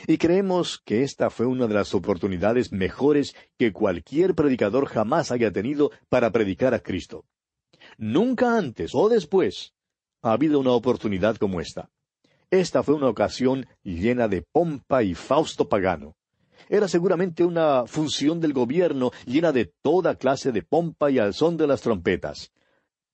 Y 0.07 0.17
creemos 0.17 0.81
que 0.85 1.03
esta 1.03 1.29
fue 1.29 1.45
una 1.45 1.67
de 1.67 1.73
las 1.73 1.93
oportunidades 1.93 2.71
mejores 2.71 3.35
que 3.57 3.71
cualquier 3.73 4.35
predicador 4.35 4.87
jamás 4.87 5.31
haya 5.31 5.51
tenido 5.51 5.91
para 6.09 6.31
predicar 6.31 6.73
a 6.73 6.79
Cristo. 6.79 7.25
Nunca 7.97 8.57
antes 8.57 8.91
o 8.93 9.09
después 9.09 9.73
ha 10.21 10.33
habido 10.33 10.59
una 10.59 10.71
oportunidad 10.71 11.37
como 11.37 11.61
esta. 11.61 11.89
Esta 12.51 12.83
fue 12.83 12.95
una 12.95 13.07
ocasión 13.07 13.67
llena 13.83 14.27
de 14.27 14.41
pompa 14.41 15.03
y 15.03 15.13
fausto 15.13 15.69
pagano. 15.69 16.15
Era 16.67 16.87
seguramente 16.87 17.43
una 17.43 17.85
función 17.85 18.39
del 18.39 18.53
gobierno 18.53 19.11
llena 19.25 19.51
de 19.51 19.71
toda 19.81 20.15
clase 20.15 20.51
de 20.51 20.63
pompa 20.63 21.09
y 21.09 21.19
al 21.19 21.33
son 21.33 21.57
de 21.57 21.67
las 21.67 21.81
trompetas. 21.81 22.51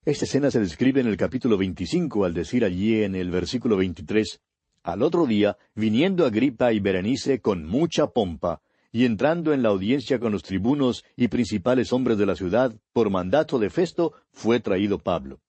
Esta 0.06 0.26
escena 0.26 0.52
se 0.52 0.60
describe 0.60 1.02
en 1.02 1.08
el 1.08 1.18
capítulo 1.18 1.58
25 1.58 2.26
al 2.26 2.34
decir 2.34 2.64
allí 2.64 3.02
en 3.02 3.16
el 3.16 3.32
versículo 3.32 3.76
23, 3.78 4.40
Al 4.86 5.02
otro 5.02 5.26
día, 5.26 5.58
viniendo 5.74 6.28
Agripa 6.28 6.72
y 6.72 6.80
Berenice 6.80 7.42
con 7.42 7.66
mucha 7.66 8.06
pompa, 8.06 8.62
y 8.92 9.06
entrando 9.06 9.52
en 9.52 9.64
la 9.64 9.70
audiencia 9.70 10.20
con 10.20 10.32
los 10.32 10.44
tribunos 10.44 11.04
y 11.16 11.28
principales 11.28 11.92
hombres 11.92 12.20
de 12.20 12.28
la 12.28 12.36
ciudad, 12.36 12.72
por 12.94 13.10
mandato 13.10 13.58
de 13.58 13.72
Festo, 13.72 14.14
fue 14.32 14.60
traído 14.60 15.00
Pablo. 15.00 15.42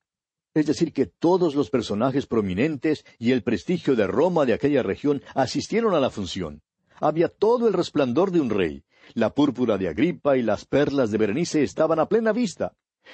Es 0.54 0.64
decir, 0.64 0.90
que 0.94 1.04
todos 1.04 1.54
los 1.54 1.68
personajes 1.68 2.24
prominentes 2.24 3.04
y 3.18 3.32
el 3.32 3.42
prestigio 3.42 3.94
de 3.94 4.06
Roma 4.06 4.46
de 4.46 4.54
aquella 4.54 4.82
región 4.82 5.20
asistieron 5.34 5.94
a 5.94 6.00
la 6.00 6.08
función. 6.08 6.62
Había 6.98 7.28
todo 7.28 7.68
el 7.68 7.74
resplandor 7.74 8.30
de 8.30 8.40
un 8.40 8.48
rey. 8.48 8.84
La 9.12 9.34
púrpura 9.34 9.76
de 9.76 9.88
Agripa 9.88 10.38
y 10.38 10.42
las 10.42 10.64
perlas 10.64 11.10
de 11.10 11.18
Berenice 11.18 11.62
estaban 11.62 12.00
a 12.00 12.06
plena 12.08 12.32
vista. 12.32 12.72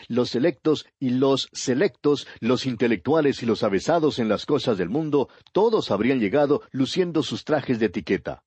Los 0.08 0.30
selectos 0.30 0.86
y 0.98 1.10
los 1.10 1.48
selectos, 1.52 2.26
los 2.40 2.66
intelectuales 2.66 3.42
y 3.42 3.46
los 3.46 3.62
avesados 3.62 4.18
en 4.18 4.28
las 4.28 4.46
cosas 4.46 4.78
del 4.78 4.88
mundo, 4.88 5.28
todos 5.52 5.90
habrían 5.90 6.20
llegado 6.20 6.62
luciendo 6.70 7.22
sus 7.22 7.44
trajes 7.44 7.78
de 7.78 7.86
etiqueta. 7.86 8.42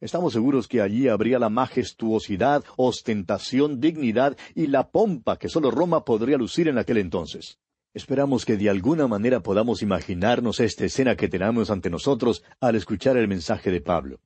Estamos 0.00 0.32
seguros 0.32 0.66
que 0.66 0.80
allí 0.80 1.08
habría 1.08 1.38
la 1.38 1.50
majestuosidad, 1.50 2.64
ostentación, 2.76 3.80
dignidad 3.80 4.36
y 4.54 4.66
la 4.66 4.90
pompa 4.90 5.36
que 5.36 5.50
sólo 5.50 5.70
Roma 5.70 6.06
podría 6.06 6.38
lucir 6.38 6.68
en 6.68 6.78
aquel 6.78 6.96
entonces. 6.96 7.58
Esperamos 7.92 8.46
que 8.46 8.56
de 8.56 8.70
alguna 8.70 9.08
manera 9.08 9.40
podamos 9.40 9.82
imaginarnos 9.82 10.60
esta 10.60 10.84
escena 10.84 11.16
que 11.16 11.28
tenemos 11.28 11.70
ante 11.70 11.90
nosotros 11.90 12.42
al 12.60 12.76
escuchar 12.76 13.16
el 13.16 13.28
mensaje 13.28 13.70
de 13.70 13.80
Pablo. 13.80 14.20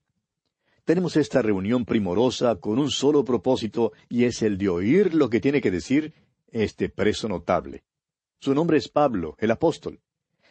Tenemos 0.85 1.17
esta 1.17 1.41
reunión 1.41 1.87
primorosa 1.87 2.57
con 2.57 2.79
un 2.79 2.91
solo 2.91 3.25
propósito 3.25 3.93
y 4.11 4.25
es 4.25 4.43
el 4.43 4.59
de 4.59 4.69
oír 4.69 5.15
lo 5.15 5.31
que 5.31 5.41
tiene 5.41 5.63
que 5.63 5.71
decir 5.71 6.13
este 6.55 6.89
preso 6.89 7.29
notable. 7.29 7.85
Su 8.41 8.55
nombre 8.55 8.79
es 8.79 8.89
Pablo, 8.89 9.37
el 9.39 9.51
apóstol. 9.51 10.01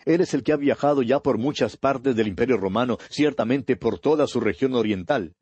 Él 0.06 0.22
es 0.22 0.34
el 0.34 0.44
que 0.44 0.52
ha 0.52 0.58
viajado 0.58 1.02
ya 1.02 1.22
por 1.22 1.38
muchas 1.38 1.78
partes 1.78 2.16
del 2.16 2.28
Imperio 2.28 2.58
romano, 2.58 2.98
ciertamente 3.10 3.78
por 3.78 4.00
toda 4.00 4.28
su 4.28 4.42
región 4.42 4.76
oriental. 4.76 5.36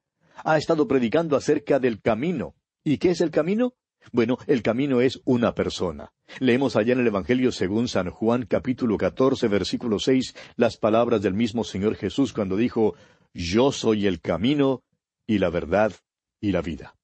Ha 0.43 0.57
estado 0.57 0.87
predicando 0.87 1.35
acerca 1.35 1.79
del 1.79 1.99
camino. 1.99 2.55
¿Y 2.83 2.99
qué 2.99 3.09
es 3.11 3.21
el 3.21 3.31
camino? 3.31 3.73
Bueno, 4.11 4.37
el 4.47 4.61
camino 4.61 5.01
es 5.01 5.21
una 5.25 5.53
persona. 5.53 6.11
Leemos 6.39 6.75
allá 6.75 6.93
en 6.93 6.99
el 6.99 7.07
Evangelio 7.07 7.51
según 7.51 7.87
San 7.87 8.09
Juan 8.09 8.45
capítulo 8.45 8.97
catorce 8.97 9.47
versículo 9.47 9.99
seis 9.99 10.35
las 10.55 10.77
palabras 10.77 11.21
del 11.21 11.33
mismo 11.33 11.63
Señor 11.63 11.95
Jesús 11.95 12.33
cuando 12.33 12.55
dijo 12.55 12.95
Yo 13.33 13.71
soy 13.71 14.07
el 14.07 14.21
camino 14.21 14.83
y 15.27 15.37
la 15.37 15.49
verdad 15.49 15.93
y 16.39 16.51
la 16.51 16.61
vida. 16.61 16.95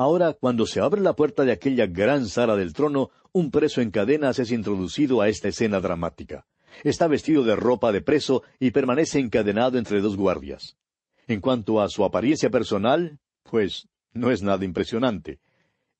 Ahora, 0.00 0.32
cuando 0.32 0.64
se 0.64 0.78
abre 0.78 1.00
la 1.00 1.16
puerta 1.16 1.44
de 1.44 1.50
aquella 1.50 1.86
gran 1.86 2.28
sala 2.28 2.54
del 2.54 2.72
trono, 2.72 3.10
un 3.32 3.50
preso 3.50 3.80
en 3.80 3.90
cadenas 3.90 4.38
es 4.38 4.52
introducido 4.52 5.20
a 5.20 5.28
esta 5.28 5.48
escena 5.48 5.80
dramática. 5.80 6.46
Está 6.84 7.08
vestido 7.08 7.42
de 7.42 7.56
ropa 7.56 7.90
de 7.90 8.00
preso 8.00 8.44
y 8.60 8.70
permanece 8.70 9.18
encadenado 9.18 9.76
entre 9.76 10.00
dos 10.00 10.16
guardias. 10.16 10.76
En 11.26 11.40
cuanto 11.40 11.80
a 11.80 11.88
su 11.88 12.04
apariencia 12.04 12.48
personal, 12.48 13.18
pues 13.42 13.88
no 14.12 14.30
es 14.30 14.40
nada 14.40 14.64
impresionante. 14.64 15.40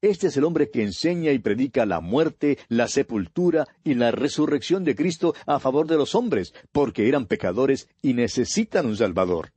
Este 0.00 0.28
es 0.28 0.36
el 0.36 0.44
hombre 0.44 0.70
que 0.70 0.84
enseña 0.84 1.32
y 1.32 1.40
predica 1.40 1.84
la 1.84 2.00
muerte, 2.00 2.56
la 2.68 2.86
sepultura 2.86 3.66
y 3.82 3.94
la 3.94 4.12
resurrección 4.12 4.84
de 4.84 4.94
Cristo 4.94 5.34
a 5.44 5.58
favor 5.58 5.88
de 5.88 5.96
los 5.96 6.14
hombres, 6.14 6.54
porque 6.70 7.08
eran 7.08 7.26
pecadores 7.26 7.88
y 8.00 8.14
necesitan 8.14 8.86
un 8.86 8.96
Salvador. 8.96 9.50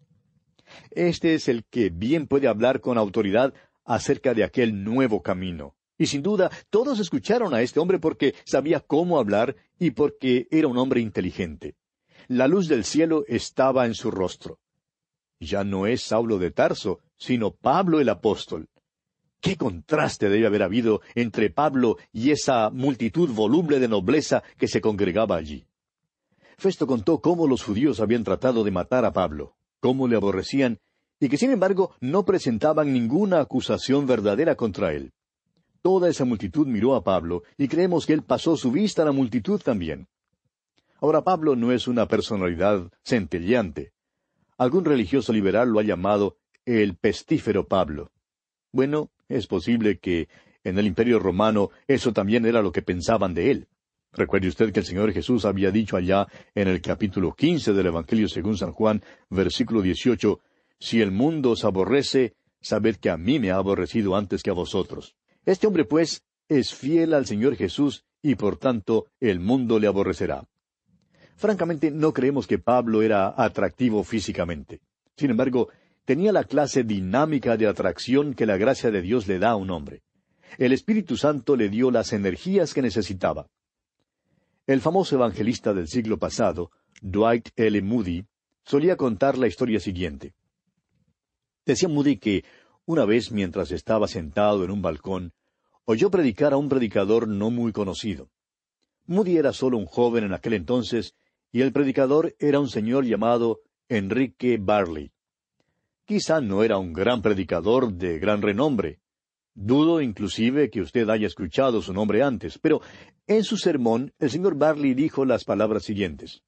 Este 0.90 1.36
es 1.36 1.48
el 1.48 1.64
que 1.66 1.92
bien 1.92 2.26
puede 2.26 2.48
hablar 2.48 2.82
con 2.82 2.98
autoridad 2.98 3.54
acerca 3.86 4.34
de 4.34 4.44
aquel 4.44 4.84
nuevo 4.84 5.22
camino. 5.22 5.76
Y 5.98 6.08
sin 6.08 6.24
duda 6.24 6.50
todos 6.70 7.00
escucharon 7.00 7.54
a 7.54 7.62
este 7.62 7.80
hombre 7.80 8.00
porque 8.00 8.34
sabía 8.46 8.80
cómo 8.80 9.20
hablar 9.20 9.56
y 9.78 9.92
porque 9.92 10.48
era 10.50 10.68
un 10.68 10.78
hombre 10.78 11.02
inteligente. 11.02 11.76
La 12.28 12.48
luz 12.48 12.68
del 12.68 12.86
cielo 12.86 13.24
estaba 13.28 13.86
en 13.86 13.94
su 13.94 14.10
rostro. 14.10 14.60
Ya 15.40 15.64
no 15.64 15.88
es 15.88 16.02
Saulo 16.02 16.38
de 16.38 16.52
Tarso, 16.52 17.00
sino 17.18 17.52
Pablo 17.52 18.00
el 18.00 18.10
apóstol. 18.10 18.68
Qué 19.40 19.58
contraste 19.58 20.30
debe 20.30 20.46
haber 20.46 20.62
habido 20.62 21.02
entre 21.16 21.50
Pablo 21.50 21.98
y 22.14 22.30
esa 22.30 22.70
multitud 22.70 23.30
voluble 23.30 23.80
de 23.80 23.88
nobleza 23.88 24.44
que 24.58 24.68
se 24.68 24.82
congregaba 24.82 25.36
allí. 25.36 25.66
Festo 26.58 26.86
contó 26.86 27.22
cómo 27.22 27.48
los 27.48 27.64
judíos 27.64 28.00
habían 28.00 28.24
tratado 28.24 28.64
de 28.64 28.70
matar 28.70 29.04
a 29.04 29.14
Pablo, 29.14 29.56
cómo 29.80 30.08
le 30.08 30.16
aborrecían 30.16 30.80
y 31.22 31.30
que 31.30 31.38
sin 31.38 31.52
embargo 31.52 31.96
no 32.02 32.26
presentaban 32.26 32.92
ninguna 32.92 33.40
acusación 33.40 34.08
verdadera 34.08 34.56
contra 34.56 34.92
él. 34.92 35.14
Toda 35.84 36.10
esa 36.10 36.26
multitud 36.26 36.68
miró 36.68 36.96
a 36.96 37.04
Pablo 37.04 37.44
y 37.58 37.68
creemos 37.68 38.06
que 38.06 38.14
él 38.14 38.24
pasó 38.24 38.58
su 38.58 38.72
vista 38.72 39.04
a 39.04 39.06
la 39.06 39.12
multitud 39.12 39.62
también. 39.62 40.08
Ahora 41.00 41.24
Pablo 41.24 41.56
no 41.56 41.72
es 41.72 41.88
una 41.88 42.08
personalidad 42.08 42.92
centelleante. 43.04 43.94
Algún 44.58 44.84
religioso 44.84 45.32
liberal 45.32 45.70
lo 45.70 45.80
ha 45.80 45.84
llamado 45.84 46.38
el 46.66 46.96
pestífero 46.96 47.68
Pablo. 47.68 48.12
Bueno, 48.72 49.12
es 49.30 49.46
posible 49.48 50.00
que 50.00 50.28
en 50.64 50.78
el 50.80 50.88
imperio 50.88 51.20
romano 51.20 51.70
eso 51.88 52.14
también 52.14 52.46
era 52.46 52.62
lo 52.64 52.72
que 52.72 52.82
pensaban 52.82 53.34
de 53.36 53.52
él. 53.52 53.68
Recuerde 54.14 54.48
usted 54.48 54.74
que 54.74 54.80
el 54.80 54.86
Señor 54.86 55.14
Jesús 55.14 55.46
había 55.46 55.72
dicho 55.72 55.98
allá 55.98 56.28
en 56.56 56.68
el 56.68 56.82
capítulo 56.82 57.34
quince 57.34 57.74
del 57.74 57.88
Evangelio 57.88 58.28
según 58.28 58.58
San 58.58 58.72
Juan, 58.72 59.02
versículo 59.30 59.82
dieciocho, 59.82 60.42
si 60.82 61.00
el 61.00 61.12
mundo 61.12 61.52
os 61.52 61.64
aborrece, 61.64 62.34
sabed 62.60 62.96
que 62.96 63.12
a 63.12 63.18
mí 63.18 63.40
me 63.40 63.52
ha 63.52 63.58
aborrecido 63.58 64.16
antes 64.16 64.42
que 64.42 64.50
a 64.50 64.54
vosotros. 64.54 65.16
Este 65.46 65.68
hombre, 65.68 65.86
pues, 65.86 66.24
es 66.50 66.74
fiel 66.74 67.14
al 67.14 67.28
Señor 67.28 67.56
Jesús 67.56 68.04
y 68.24 68.34
por 68.34 68.58
tanto 68.58 69.06
el 69.20 69.40
mundo 69.40 69.78
le 69.78 69.86
aborrecerá. 69.86 70.48
Francamente, 71.36 71.92
no 71.92 72.14
creemos 72.14 72.48
que 72.48 72.58
Pablo 72.58 73.04
era 73.04 73.34
atractivo 73.38 74.04
físicamente. 74.04 74.82
Sin 75.16 75.30
embargo, 75.30 75.70
tenía 76.04 76.32
la 76.32 76.46
clase 76.46 76.84
dinámica 76.84 77.58
de 77.58 77.68
atracción 77.68 78.34
que 78.34 78.48
la 78.48 78.58
gracia 78.58 78.90
de 78.90 79.04
Dios 79.04 79.28
le 79.28 79.38
da 79.38 79.52
a 79.52 79.56
un 79.58 79.70
hombre. 79.70 80.02
El 80.58 80.74
Espíritu 80.74 81.16
Santo 81.16 81.56
le 81.56 81.70
dio 81.70 81.92
las 81.92 82.12
energías 82.12 82.74
que 82.74 82.82
necesitaba. 82.82 83.48
El 84.66 84.82
famoso 84.82 85.16
evangelista 85.16 85.76
del 85.76 85.88
siglo 85.88 86.18
pasado, 86.18 86.72
Dwight 87.02 87.50
L. 87.56 87.82
Moody, 87.84 88.26
solía 88.64 88.96
contar 88.98 89.38
la 89.38 89.48
historia 89.48 89.80
siguiente. 89.80 90.34
Decía 91.66 91.90
Moody 91.90 92.18
que 92.18 92.44
una 92.86 93.06
vez 93.06 93.32
mientras 93.32 93.72
estaba 93.72 94.08
sentado 94.08 94.64
en 94.64 94.72
un 94.72 94.82
balcón, 94.82 95.34
oyó 95.86 96.10
predicar 96.10 96.54
a 96.54 96.58
un 96.58 96.70
predicador 96.70 97.28
no 97.28 97.52
muy 97.52 97.72
conocido. 97.72 98.30
Moody 99.06 99.38
era 99.38 99.54
solo 99.54 99.78
un 99.78 99.86
joven 99.86 100.24
en 100.24 100.34
aquel 100.34 100.54
entonces, 100.54 101.14
y 101.52 101.62
el 101.62 101.72
predicador 101.72 102.36
era 102.40 102.60
un 102.60 102.70
señor 102.70 103.06
llamado 103.06 103.60
Enrique 103.90 104.58
Barley. 104.60 105.12
Quizá 106.06 106.42
no 106.42 106.64
era 106.64 106.78
un 106.78 106.94
gran 106.94 107.22
predicador 107.22 107.94
de 107.94 108.20
gran 108.20 108.42
renombre. 108.42 109.00
Dudo 109.54 110.02
inclusive 110.02 110.70
que 110.70 110.82
usted 110.82 111.10
haya 111.10 111.28
escuchado 111.28 111.82
su 111.82 111.94
nombre 111.94 112.24
antes, 112.24 112.58
pero 112.58 112.82
en 113.28 113.44
su 113.44 113.58
sermón 113.58 114.14
el 114.18 114.32
señor 114.32 114.56
Barley 114.56 114.94
dijo 114.94 115.26
las 115.26 115.44
palabras 115.44 115.84
siguientes. 115.84 116.42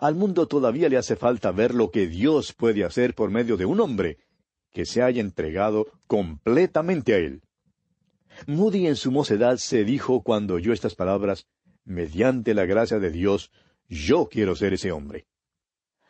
Al 0.00 0.16
mundo 0.16 0.46
todavía 0.46 0.88
le 0.88 0.98
hace 0.98 1.16
falta 1.16 1.52
ver 1.52 1.74
lo 1.74 1.90
que 1.90 2.08
Dios 2.08 2.52
puede 2.52 2.84
hacer 2.84 3.14
por 3.14 3.30
medio 3.30 3.56
de 3.56 3.64
un 3.64 3.80
hombre 3.80 4.18
que 4.72 4.86
se 4.86 5.02
haya 5.02 5.20
entregado 5.20 5.86
completamente 6.06 7.14
a 7.14 7.18
Él. 7.18 7.42
Moody 8.46 8.86
en 8.86 8.96
su 8.96 9.12
mocedad 9.12 9.58
se 9.58 9.84
dijo 9.84 10.22
cuando 10.22 10.54
oyó 10.54 10.72
estas 10.72 10.94
palabras, 10.94 11.46
mediante 11.84 12.54
la 12.54 12.64
gracia 12.64 12.98
de 12.98 13.10
Dios, 13.10 13.50
yo 13.88 14.28
quiero 14.30 14.56
ser 14.56 14.72
ese 14.72 14.90
hombre. 14.90 15.26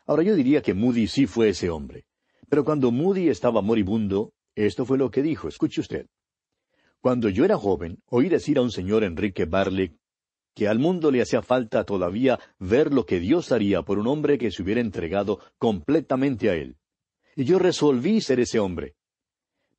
Ahora 0.07 0.23
yo 0.23 0.35
diría 0.35 0.63
que 0.63 0.75
Moody 0.75 1.09
sí 1.09 1.27
fue 1.27 1.51
ese 1.51 1.71
hombre. 1.71 2.07
Pero 2.49 2.65
cuando 2.65 2.93
Moody 2.93 3.29
estaba 3.29 3.63
moribundo, 3.63 4.33
esto 4.55 4.85
fue 4.85 4.99
lo 4.99 5.11
que 5.11 5.23
dijo, 5.23 5.49
escuche 5.49 5.81
usted. 5.81 6.07
Cuando 7.01 7.29
yo 7.29 7.45
era 7.45 7.57
joven, 7.57 7.99
oí 8.07 8.29
decir 8.29 8.59
a 8.59 8.63
un 8.63 8.71
señor 8.71 9.03
Enrique 9.03 9.45
Barley 9.45 9.97
que 10.55 10.69
al 10.69 10.79
mundo 10.79 11.11
le 11.11 11.23
hacía 11.23 11.41
falta 11.41 11.85
todavía 11.85 12.39
ver 12.59 12.93
lo 12.93 13.07
que 13.07 13.19
Dios 13.19 13.53
haría 13.53 13.83
por 13.83 13.99
un 13.99 14.07
hombre 14.07 14.37
que 14.37 14.51
se 14.51 14.63
hubiera 14.63 14.83
entregado 14.83 15.41
completamente 15.59 16.51
a 16.51 16.55
él 16.55 16.77
y 17.37 17.45
yo 17.45 17.59
resolví 17.59 18.21
ser 18.21 18.41
ese 18.41 18.59
hombre. 18.59 18.95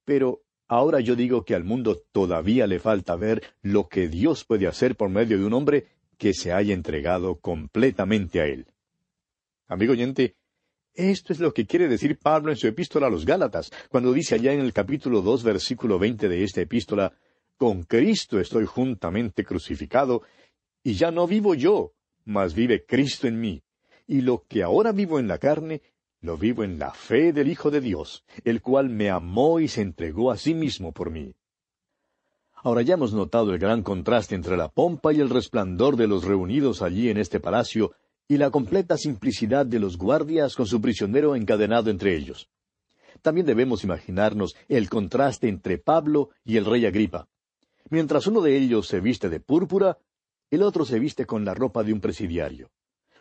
Pero 0.05 0.43
ahora 0.67 0.99
yo 0.99 1.15
digo 1.15 1.45
que 1.45 1.55
al 1.55 1.63
mundo 1.63 2.01
todavía 2.11 2.67
le 2.67 2.79
falta 2.79 3.15
ver 3.15 3.43
lo 3.61 3.87
que 3.87 4.07
Dios 4.07 4.45
puede 4.45 4.67
hacer 4.67 4.95
por 4.95 5.09
medio 5.09 5.37
de 5.37 5.45
un 5.45 5.53
hombre 5.53 5.87
que 6.17 6.33
se 6.33 6.51
haya 6.51 6.73
entregado 6.73 7.39
completamente 7.39 8.41
a 8.41 8.45
Él. 8.45 8.67
Amigo 9.67 9.93
oyente, 9.93 10.35
esto 10.93 11.33
es 11.33 11.39
lo 11.39 11.53
que 11.53 11.65
quiere 11.65 11.87
decir 11.87 12.19
Pablo 12.19 12.51
en 12.51 12.57
su 12.57 12.67
epístola 12.67 13.07
a 13.07 13.09
los 13.09 13.25
Gálatas, 13.25 13.71
cuando 13.89 14.13
dice 14.13 14.35
allá 14.35 14.53
en 14.53 14.59
el 14.59 14.73
capítulo 14.73 15.21
dos, 15.21 15.43
versículo 15.43 15.97
veinte 15.97 16.29
de 16.29 16.43
esta 16.43 16.61
epístola, 16.61 17.13
Con 17.57 17.83
Cristo 17.83 18.39
estoy 18.39 18.65
juntamente 18.65 19.43
crucificado, 19.43 20.21
y 20.83 20.93
ya 20.93 21.11
no 21.11 21.27
vivo 21.27 21.55
yo, 21.55 21.93
mas 22.25 22.53
vive 22.53 22.85
Cristo 22.85 23.27
en 23.27 23.39
mí. 23.39 23.63
Y 24.05 24.21
lo 24.21 24.43
que 24.47 24.63
ahora 24.63 24.91
vivo 24.91 25.19
en 25.19 25.27
la 25.27 25.37
carne, 25.37 25.81
lo 26.23 26.37
vivo 26.37 26.63
en 26.63 26.79
la 26.79 26.91
fe 26.91 27.33
del 27.33 27.49
Hijo 27.49 27.69
de 27.69 27.81
Dios, 27.81 28.23
el 28.45 28.61
cual 28.61 28.89
me 28.89 29.09
amó 29.09 29.59
y 29.59 29.67
se 29.67 29.81
entregó 29.81 30.31
a 30.31 30.37
sí 30.37 30.53
mismo 30.53 30.93
por 30.93 31.11
mí. 31.11 31.35
Ahora 32.55 32.81
ya 32.81 32.93
hemos 32.93 33.13
notado 33.13 33.51
el 33.51 33.59
gran 33.59 33.83
contraste 33.83 34.33
entre 34.33 34.55
la 34.55 34.69
pompa 34.69 35.11
y 35.11 35.19
el 35.19 35.29
resplandor 35.29 35.97
de 35.97 36.07
los 36.07 36.23
reunidos 36.23 36.81
allí 36.81 37.09
en 37.09 37.17
este 37.17 37.41
palacio 37.41 37.91
y 38.29 38.37
la 38.37 38.51
completa 38.51 38.97
simplicidad 38.97 39.65
de 39.65 39.79
los 39.79 39.97
guardias 39.97 40.55
con 40.55 40.65
su 40.65 40.79
prisionero 40.79 41.35
encadenado 41.35 41.89
entre 41.89 42.15
ellos. 42.15 42.49
También 43.21 43.45
debemos 43.45 43.83
imaginarnos 43.83 44.55
el 44.69 44.89
contraste 44.89 45.49
entre 45.49 45.77
Pablo 45.77 46.29
y 46.45 46.55
el 46.55 46.63
rey 46.63 46.85
Agripa. 46.85 47.27
Mientras 47.89 48.27
uno 48.27 48.39
de 48.39 48.57
ellos 48.57 48.87
se 48.87 49.01
viste 49.01 49.29
de 49.29 49.41
púrpura, 49.41 49.97
el 50.49 50.63
otro 50.63 50.85
se 50.85 50.99
viste 50.99 51.25
con 51.25 51.43
la 51.43 51.53
ropa 51.53 51.83
de 51.83 51.91
un 51.91 51.99
presidiario. 51.99 52.71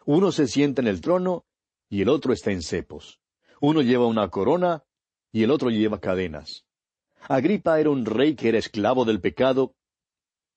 Uno 0.06 0.30
se 0.30 0.46
sienta 0.46 0.82
en 0.82 0.86
el 0.86 1.00
trono 1.00 1.46
y 1.92 2.00
el 2.00 2.08
otro 2.08 2.32
está 2.32 2.50
en 2.50 2.62
cepos. 2.62 3.20
Uno 3.60 3.82
lleva 3.82 4.06
una 4.06 4.26
corona 4.30 4.82
y 5.30 5.42
el 5.42 5.50
otro 5.50 5.68
lleva 5.68 6.00
cadenas. 6.00 6.64
Agripa 7.28 7.78
era 7.78 7.90
un 7.90 8.06
rey 8.06 8.34
que 8.34 8.48
era 8.48 8.56
esclavo 8.56 9.04
del 9.04 9.20
pecado. 9.20 9.74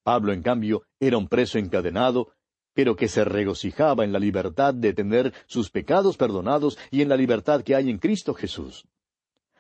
Pablo, 0.04 0.32
en 0.32 0.42
cambio, 0.42 0.84
era 0.98 1.18
un 1.18 1.28
preso 1.28 1.60
encadenado, 1.60 2.32
pero 2.74 2.96
que 2.96 3.10
se 3.10 3.26
regocijaba 3.26 4.06
en 4.06 4.14
la 4.14 4.20
libertad 4.20 4.74
de 4.74 4.94
tener 4.94 5.34
sus 5.46 5.70
pecados 5.70 6.16
perdonados 6.16 6.78
y 6.90 7.02
en 7.02 7.10
la 7.10 7.18
libertad 7.18 7.64
que 7.64 7.76
hay 7.76 7.90
en 7.90 7.98
Cristo 7.98 8.34
Jesús. 8.34 8.88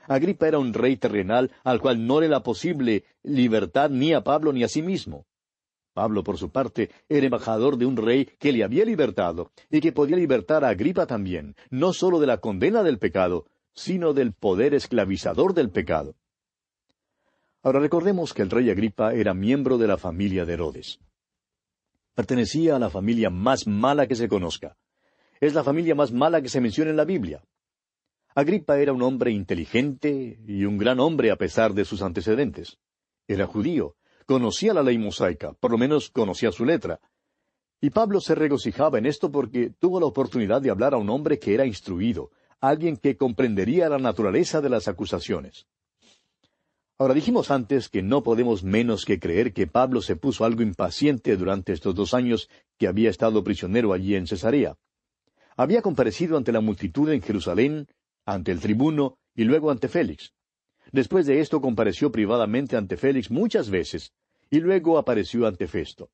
Agripa 0.07 0.47
era 0.47 0.59
un 0.59 0.73
rey 0.73 0.95
terrenal 0.95 1.51
al 1.65 1.81
cual 1.81 2.07
no 2.07 2.21
era 2.21 2.41
posible 2.41 3.03
libertad 3.21 3.89
ni 3.89 4.13
a 4.13 4.23
Pablo 4.23 4.53
ni 4.53 4.63
a 4.63 4.69
sí 4.69 4.81
mismo. 4.81 5.27
Pablo, 5.95 6.25
por 6.25 6.38
su 6.38 6.51
parte, 6.51 6.91
era 7.08 7.25
embajador 7.25 7.77
de 7.77 7.86
un 7.86 7.95
rey 7.95 8.25
que 8.38 8.51
le 8.51 8.65
había 8.65 8.84
libertado 8.84 9.53
y 9.71 9.79
que 9.79 9.93
podía 9.93 10.17
libertar 10.17 10.65
a 10.65 10.69
Agripa 10.69 11.08
también, 11.08 11.55
no 11.69 11.93
sólo 11.93 12.19
de 12.19 12.27
la 12.27 12.39
condena 12.39 12.84
del 12.84 12.99
pecado, 12.99 13.45
sino 13.73 14.12
del 14.12 14.34
poder 14.34 14.73
esclavizador 14.73 15.53
del 15.53 15.71
pecado. 15.71 16.17
Ahora 17.63 17.79
recordemos 17.79 18.34
que 18.34 18.41
el 18.41 18.49
rey 18.49 18.69
Agripa 18.69 19.13
era 19.13 19.34
miembro 19.34 19.77
de 19.77 19.88
la 19.88 19.97
familia 19.97 20.43
de 20.43 20.53
Herodes. 20.53 20.99
Pertenecía 22.13 22.75
a 22.75 22.79
la 22.79 22.89
familia 22.89 23.29
más 23.29 23.65
mala 23.65 24.05
que 24.05 24.15
se 24.15 24.27
conozca. 24.27 24.75
Es 25.39 25.53
la 25.53 25.63
familia 25.63 25.95
más 25.95 26.12
mala 26.12 26.41
que 26.41 26.49
se 26.49 26.60
menciona 26.60 26.91
en 26.91 26.97
la 26.97 27.05
Biblia. 27.05 27.41
Agripa 28.36 28.77
era 28.79 28.91
un 28.91 29.01
hombre 29.01 29.31
inteligente 29.31 30.41
y 30.45 30.65
un 30.65 30.77
gran 30.77 30.99
hombre 30.99 31.31
a 31.31 31.38
pesar 31.38 31.73
de 31.73 31.86
sus 31.86 32.01
antecedentes. 32.01 32.79
Era 33.29 33.47
judío, 33.47 33.95
conocía 34.25 34.73
la 34.73 34.83
ley 34.83 34.97
mosaica, 34.97 35.53
por 35.53 35.71
lo 35.71 35.77
menos 35.77 36.09
conocía 36.09 36.51
su 36.51 36.65
letra. 36.65 36.99
Y 37.81 37.89
Pablo 37.89 38.19
se 38.19 38.35
regocijaba 38.35 38.97
en 38.97 39.05
esto 39.05 39.31
porque 39.31 39.71
tuvo 39.79 39.99
la 39.99 40.05
oportunidad 40.05 40.61
de 40.61 40.71
hablar 40.71 40.93
a 40.93 40.97
un 40.97 41.09
hombre 41.09 41.39
que 41.39 41.53
era 41.53 41.65
instruido, 41.65 42.31
alguien 42.59 42.97
que 42.97 43.17
comprendería 43.17 43.89
la 43.89 43.99
naturaleza 43.99 44.61
de 44.61 44.69
las 44.69 44.88
acusaciones. 44.88 45.67
Ahora 46.97 47.13
dijimos 47.13 47.51
antes 47.51 47.89
que 47.89 48.01
no 48.01 48.23
podemos 48.23 48.63
menos 48.63 49.03
que 49.03 49.19
creer 49.19 49.51
que 49.51 49.67
Pablo 49.67 50.01
se 50.01 50.15
puso 50.15 50.45
algo 50.45 50.61
impaciente 50.61 51.35
durante 51.35 51.73
estos 51.73 51.93
dos 51.93 52.13
años 52.13 52.49
que 52.77 52.88
había 52.88 53.09
estado 53.09 53.43
prisionero 53.43 53.91
allí 53.91 54.15
en 54.15 54.27
Cesarea. 54.27 54.77
Había 55.57 55.81
comparecido 55.81 56.38
ante 56.38 56.53
la 56.53 56.61
multitud 56.61 57.09
en 57.09 57.21
Jerusalén, 57.21 57.88
ante 58.25 58.51
el 58.53 58.61
tribuno 58.61 59.17
y 59.35 59.43
luego 59.43 59.71
ante 59.71 59.89
Félix. 59.89 60.33
Después 60.95 61.25
de 61.25 61.41
esto 61.41 61.60
compareció 61.60 62.10
privadamente 62.10 62.77
ante 62.77 62.95
Félix 62.95 63.29
muchas 63.29 63.69
veces, 63.69 64.13
y 64.49 64.62
luego 64.62 64.97
apareció 64.97 65.45
ante 65.45 65.67
Festo. 65.67 66.10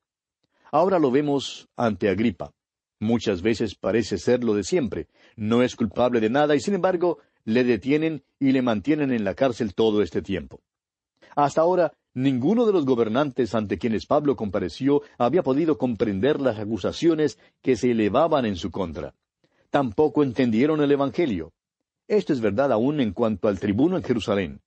Ahora 0.72 0.98
lo 0.98 1.12
vemos 1.12 1.68
ante 1.76 2.08
Agripa. 2.08 2.50
Muchas 2.98 3.42
veces 3.42 3.76
parece 3.76 4.18
ser 4.18 4.42
lo 4.42 4.54
de 4.54 4.64
siempre. 4.64 5.06
No 5.36 5.62
es 5.62 5.76
culpable 5.76 6.18
de 6.18 6.30
nada 6.30 6.56
y 6.56 6.60
sin 6.60 6.74
embargo 6.74 7.18
le 7.44 7.62
detienen 7.62 8.24
y 8.40 8.50
le 8.50 8.60
mantienen 8.60 9.12
en 9.12 9.22
la 9.22 9.36
cárcel 9.36 9.72
todo 9.72 10.02
este 10.02 10.20
tiempo. 10.20 10.60
Hasta 11.36 11.60
ahora, 11.60 11.92
ninguno 12.12 12.66
de 12.66 12.72
los 12.72 12.84
gobernantes 12.84 13.54
ante 13.54 13.78
quienes 13.78 14.06
Pablo 14.06 14.34
compareció 14.34 15.02
había 15.16 15.44
podido 15.44 15.78
comprender 15.78 16.40
las 16.40 16.58
acusaciones 16.58 17.38
que 17.62 17.76
se 17.76 17.92
elevaban 17.92 18.46
en 18.46 18.56
su 18.56 18.72
contra. 18.72 19.14
Tampoco 19.70 20.24
entendieron 20.24 20.80
el 20.80 20.90
Evangelio. 20.90 21.52
Esto 22.08 22.32
es 22.32 22.40
verdad 22.40 22.72
aún 22.72 23.00
en 23.00 23.12
cuanto 23.12 23.46
al 23.46 23.60
tribuno 23.60 23.96
en 23.96 24.02
Jerusalén. 24.02 24.60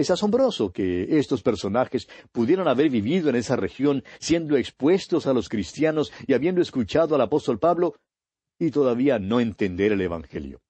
Es 0.00 0.10
asombroso 0.10 0.72
que 0.72 1.18
estos 1.18 1.42
personajes 1.42 2.08
pudieran 2.32 2.66
haber 2.68 2.88
vivido 2.88 3.28
en 3.28 3.36
esa 3.36 3.54
región 3.54 4.02
siendo 4.18 4.56
expuestos 4.56 5.26
a 5.26 5.34
los 5.34 5.50
cristianos 5.50 6.10
y 6.26 6.32
habiendo 6.32 6.62
escuchado 6.62 7.14
al 7.14 7.20
apóstol 7.20 7.58
Pablo 7.58 7.96
y 8.58 8.70
todavía 8.70 9.18
no 9.18 9.40
entender 9.40 9.92
el 9.92 10.00
Evangelio. 10.00 10.62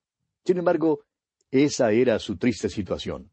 Sin 0.44 0.58
embargo, 0.58 1.04
esa 1.48 1.92
era 1.92 2.18
su 2.18 2.38
triste 2.38 2.68
situación. 2.68 3.30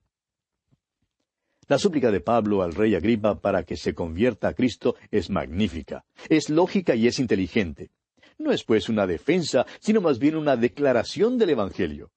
La 1.67 1.79
súplica 1.79 2.12
de 2.12 2.21
Pablo 2.21 2.62
al 2.62 2.75
rey 2.75 2.93
Agripa 2.93 3.41
para 3.41 3.63
que 3.63 3.75
se 3.75 3.95
convierta 3.95 4.49
a 4.49 4.53
Cristo 4.53 4.97
es 5.10 5.31
magnífica, 5.31 6.05
es 6.29 6.51
lógica 6.51 6.93
y 6.93 7.07
es 7.07 7.17
inteligente. 7.17 7.89
No 8.38 8.51
es 8.51 8.63
pues 8.63 8.88
una 8.88 9.07
defensa, 9.07 9.65
sino 9.79 9.99
más 9.99 10.19
bien 10.19 10.36
una 10.36 10.57
declaración 10.57 11.39
del 11.39 11.49
Evangelio. 11.49 12.12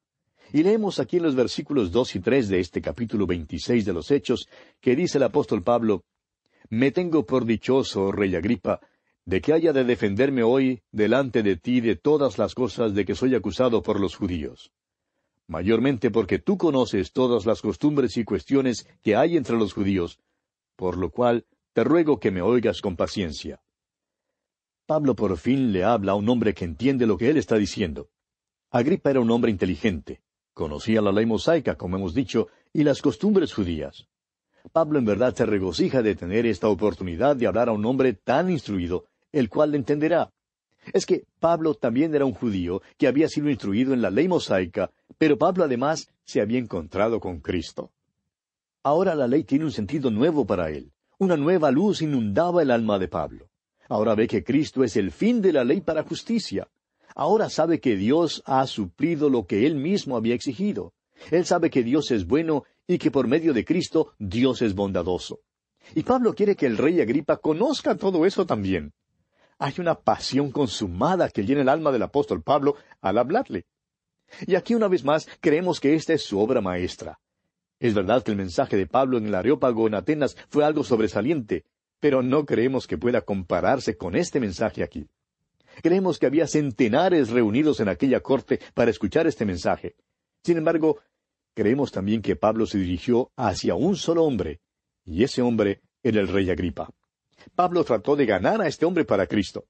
Y 0.53 0.63
leemos 0.65 0.99
aquí 0.99 1.19
en 1.19 1.23
los 1.23 1.37
versículos 1.37 1.93
dos 1.93 2.15
y 2.17 2.21
tres 2.21 2.49
de 2.49 2.59
este 2.59 2.83
capítulo 2.83 3.27
veintiséis 3.27 3.85
de 3.85 3.93
los 3.93 4.11
Hechos, 4.11 4.49
que 4.81 4.97
dice 4.97 5.19
el 5.19 5.25
apóstol 5.25 5.63
Pablo, 5.63 6.03
Me 6.69 6.91
tengo 6.91 7.25
por 7.25 7.45
dichoso, 7.45 8.11
rey 8.11 8.35
Agripa, 8.35 8.81
de 9.25 9.41
que 9.41 9.53
haya 9.53 9.73
de 9.73 9.85
defenderme 9.85 10.43
hoy 10.43 10.83
delante 10.91 11.45
de 11.45 11.57
ti 11.57 11.81
de 11.81 11.95
todas 11.95 12.39
las 12.39 12.55
cosas 12.55 12.95
de 12.95 13.05
que 13.05 13.15
soy 13.15 13.35
acusado 13.35 13.83
por 13.83 14.01
los 14.01 14.17
judíos. 14.17 14.73
Mayormente 15.47 16.11
porque 16.11 16.39
tú 16.39 16.59
conoces 16.59 17.13
todas 17.13 17.47
las 17.47 17.61
costumbres 17.61 18.17
y 18.17 18.25
cuestiones 18.25 18.89
que 19.03 19.15
hay 19.15 19.37
entre 19.37 19.57
los 19.57 19.73
judíos, 19.73 20.19
por 20.75 20.97
lo 20.97 21.11
cual 21.11 21.47
te 21.73 21.85
ruego 21.85 22.19
que 22.19 22.31
me 22.33 22.43
oigas 22.43 22.81
con 22.81 22.97
paciencia. 22.97 23.61
Pablo 24.87 25.15
por 25.15 25.37
fin 25.37 25.73
le 25.73 25.85
habla 25.85 26.13
a 26.13 26.17
un 26.17 26.29
hombre 26.29 26.55
que 26.55 26.65
entiende 26.65 27.07
lo 27.07 27.17
que 27.17 27.31
él 27.31 27.37
está 27.37 27.57
diciendo. 27.57 28.09
Agripa 28.71 29.11
era 29.11 29.21
un 29.21 29.31
hombre 29.31 29.53
inteligente. 29.53 30.21
Conocía 30.61 31.01
la 31.01 31.11
ley 31.11 31.25
mosaica, 31.25 31.75
como 31.77 31.97
hemos 31.97 32.13
dicho, 32.13 32.49
y 32.75 32.85
las 32.85 33.01
costumbres 33.01 33.55
judías. 33.55 34.07
Pablo 34.73 34.99
en 34.99 35.07
verdad 35.07 35.35
se 35.35 35.47
regocija 35.47 36.03
de 36.03 36.15
tener 36.15 36.45
esta 36.45 36.69
oportunidad 36.69 37.35
de 37.35 37.47
hablar 37.47 37.71
a 37.71 37.73
un 37.73 37.87
hombre 37.87 38.13
tan 38.13 38.51
instruido, 38.51 39.07
el 39.33 39.49
cual 39.49 39.71
le 39.71 39.79
entenderá. 39.79 40.35
Es 40.93 41.07
que 41.07 41.25
Pablo 41.39 41.73
también 41.73 42.15
era 42.15 42.27
un 42.27 42.35
judío 42.35 42.83
que 42.99 43.09
había 43.09 43.27
sido 43.31 43.49
instruido 43.49 43.95
en 43.95 44.03
la 44.03 44.11
ley 44.11 44.29
mosaica, 44.29 44.91
pero 45.17 45.39
Pablo 45.39 45.65
además 45.65 46.11
se 46.27 46.43
había 46.43 46.59
encontrado 46.59 47.21
con 47.21 47.41
Cristo. 47.41 47.93
Ahora 48.83 49.15
la 49.15 49.29
ley 49.29 49.45
tiene 49.45 49.65
un 49.65 49.73
sentido 49.73 50.11
nuevo 50.11 50.45
para 50.45 50.69
él. 50.69 50.93
Una 51.17 51.39
nueva 51.39 51.71
luz 51.71 52.03
inundaba 52.03 52.61
el 52.61 52.71
alma 52.71 52.99
de 52.99 53.09
Pablo. 53.09 53.49
Ahora 53.89 54.15
ve 54.15 54.29
que 54.29 54.45
Cristo 54.45 54.85
es 54.85 54.95
el 54.97 55.11
fin 55.11 55.41
de 55.41 55.55
la 55.55 55.65
ley 55.65 55.81
para 55.81 56.03
justicia. 56.03 56.69
Ahora 57.21 57.51
sabe 57.51 57.81
que 57.81 57.97
Dios 57.97 58.43
ha 58.47 58.67
suplido 58.67 59.29
lo 59.29 59.47
que 59.47 59.67
él 59.67 59.75
mismo 59.75 60.17
había 60.17 60.35
exigido. 60.35 60.95
Él 61.31 61.45
sabe 61.45 61.69
que 61.69 61.83
Dios 61.83 62.11
es 62.13 62.27
bueno 62.27 62.65
y 62.87 62.97
que 62.97 63.11
por 63.11 63.29
medio 63.29 63.53
de 63.53 63.67
Cristo 63.67 64.15
Dios 64.19 64.63
es 64.63 64.75
bondadoso. 64.75 65.41
Y 65.95 66.03
Pablo 66.03 66.35
quiere 66.35 66.57
que 66.57 66.65
el 66.65 66.79
rey 66.79 66.99
Agripa 66.99 67.37
conozca 67.37 67.95
todo 67.95 68.25
eso 68.25 68.47
también. 68.47 68.95
Hay 69.59 69.75
una 69.77 69.97
pasión 69.97 70.51
consumada 70.51 71.29
que 71.29 71.45
llena 71.45 71.61
el 71.61 71.69
alma 71.69 71.93
del 71.93 72.05
apóstol 72.05 72.43
Pablo 72.43 72.77
al 73.03 73.19
hablarle. 73.19 73.67
Y 74.47 74.55
aquí 74.55 74.75
una 74.75 74.89
vez 74.89 75.05
más 75.05 75.29
creemos 75.41 75.79
que 75.79 75.93
esta 75.93 76.15
es 76.15 76.23
su 76.23 76.41
obra 76.41 76.63
maestra. 76.63 77.21
Es 77.79 77.93
verdad 77.93 78.23
que 78.23 78.31
el 78.31 78.39
mensaje 78.39 78.79
de 78.79 78.87
Pablo 78.87 79.19
en 79.19 79.27
el 79.27 79.35
Areópago 79.35 79.87
en 79.87 79.95
Atenas 79.95 80.39
fue 80.49 80.65
algo 80.65 80.85
sobresaliente, 80.85 81.67
pero 82.01 82.23
no 82.23 82.47
creemos 82.47 82.87
que 82.87 82.97
pueda 82.97 83.21
compararse 83.21 83.99
con 83.99 84.17
este 84.17 84.41
mensaje 84.41 84.83
aquí. 84.83 85.07
Creemos 85.83 86.19
que 86.19 86.27
había 86.27 86.47
centenares 86.47 87.31
reunidos 87.31 87.81
en 87.81 87.89
aquella 87.89 88.21
corte 88.21 88.61
para 88.75 88.91
escuchar 88.91 89.27
este 89.27 89.45
mensaje. 89.45 89.97
Sin 90.45 90.59
embargo, 90.59 90.99
creemos 91.55 91.93
también 91.93 92.23
que 92.23 92.37
Pablo 92.37 92.67
se 92.67 92.79
dirigió 92.79 93.31
hacia 93.37 93.75
un 93.75 93.97
solo 93.97 94.25
hombre, 94.25 94.61
y 95.05 95.25
ese 95.25 95.43
hombre 95.43 95.81
era 96.03 96.21
el 96.21 96.29
rey 96.29 96.51
Agripa. 96.51 96.91
Pablo 97.55 97.85
trató 97.85 98.17
de 98.17 98.27
ganar 98.27 98.61
a 98.61 98.67
este 98.67 98.87
hombre 98.87 99.05
para 99.05 99.27
Cristo. 99.27 99.67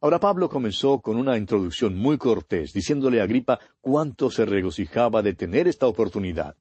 Ahora 0.00 0.20
Pablo 0.20 0.48
comenzó 0.48 1.00
con 1.00 1.16
una 1.16 1.36
introducción 1.36 1.96
muy 1.96 2.18
cortés, 2.18 2.72
diciéndole 2.72 3.20
a 3.20 3.24
Agripa 3.24 3.58
cuánto 3.80 4.30
se 4.30 4.44
regocijaba 4.44 5.22
de 5.22 5.34
tener 5.34 5.66
esta 5.66 5.86
oportunidad. 5.86 6.56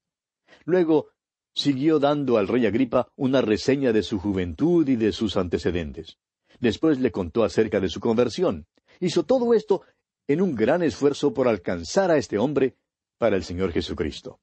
Luego 0.65 1.09
siguió 1.53 1.99
dando 1.99 2.37
al 2.37 2.47
rey 2.47 2.65
Agripa 2.65 3.07
una 3.15 3.41
reseña 3.41 3.93
de 3.93 4.03
su 4.03 4.19
juventud 4.19 4.87
y 4.87 4.95
de 4.95 5.11
sus 5.11 5.37
antecedentes. 5.37 6.17
Después 6.59 6.99
le 6.99 7.11
contó 7.11 7.43
acerca 7.43 7.79
de 7.79 7.89
su 7.89 7.99
conversión. 7.99 8.65
Hizo 8.99 9.23
todo 9.23 9.53
esto 9.53 9.83
en 10.27 10.41
un 10.41 10.55
gran 10.55 10.83
esfuerzo 10.83 11.33
por 11.33 11.47
alcanzar 11.47 12.11
a 12.11 12.17
este 12.17 12.37
hombre 12.37 12.75
para 13.17 13.35
el 13.35 13.43
Señor 13.43 13.71
Jesucristo. 13.71 14.39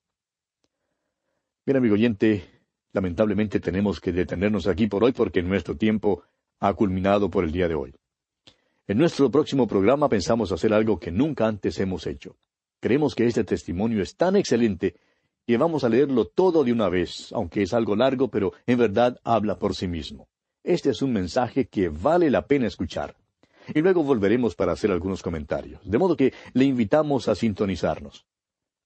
Bien, 1.67 1.77
amigo 1.77 1.95
oyente, 1.95 2.45
lamentablemente 2.93 3.61
tenemos 3.61 4.01
que 4.01 4.13
detenernos 4.13 4.67
aquí 4.67 4.87
por 4.87 5.03
hoy 5.05 5.13
porque 5.13 5.43
nuestro 5.43 5.77
tiempo 5.77 6.23
ha 6.61 6.73
culminado 6.75 7.31
por 7.31 7.45
el 7.45 7.53
día 7.53 7.69
de 7.69 7.75
hoy. 7.75 7.95
En 8.87 8.99
nuestro 8.99 9.31
próximo 9.31 9.67
programa 9.67 10.09
pensamos 10.09 10.53
hacer 10.53 10.73
algo 10.73 11.01
que 11.01 11.11
nunca 11.11 11.47
antes 11.47 11.81
hemos 11.81 12.07
hecho. 12.07 12.37
Creemos 12.81 13.15
que 13.15 13.27
este 13.27 13.45
testimonio 13.45 14.03
es 14.03 14.15
tan 14.15 14.37
excelente 14.37 14.97
que 15.47 15.57
vamos 15.57 15.85
a 15.85 15.89
leerlo 15.89 16.27
todo 16.27 16.65
de 16.65 16.73
una 16.73 16.89
vez, 16.89 17.33
aunque 17.33 17.63
es 17.63 17.73
algo 17.73 17.97
largo, 17.97 18.29
pero 18.29 18.53
en 18.67 18.79
verdad 18.79 19.19
habla 19.25 19.59
por 19.59 19.75
sí 19.75 19.89
mismo. 19.89 20.29
Este 20.65 20.89
es 20.89 21.03
un 21.03 21.13
mensaje 21.13 21.67
que 21.67 21.91
vale 21.91 22.31
la 22.31 22.47
pena 22.47 22.67
escuchar. 22.67 23.15
Y 23.75 23.83
luego 23.83 24.03
volveremos 24.03 24.55
para 24.55 24.73
hacer 24.73 24.91
algunos 24.91 25.23
comentarios. 25.23 25.81
De 25.85 25.99
modo 25.99 26.17
que 26.17 26.33
le 26.55 26.65
invitamos 26.65 27.29
a 27.29 27.35
sintonizarnos. 27.35 28.27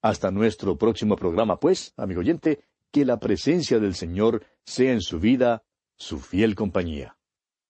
Hasta 0.02 0.32
nuestro 0.32 0.76
próximo 0.76 1.14
programa, 1.14 1.60
pues, 1.60 1.94
amigo 1.96 2.20
oyente, 2.20 2.64
que 2.90 3.04
la 3.04 3.20
presencia 3.20 3.78
del 3.78 3.94
Señor 3.94 4.44
sea 4.66 4.92
en 4.92 5.00
su 5.00 5.20
vida 5.20 5.62
su 5.96 6.18
fiel 6.18 6.56
compañía. 6.56 7.16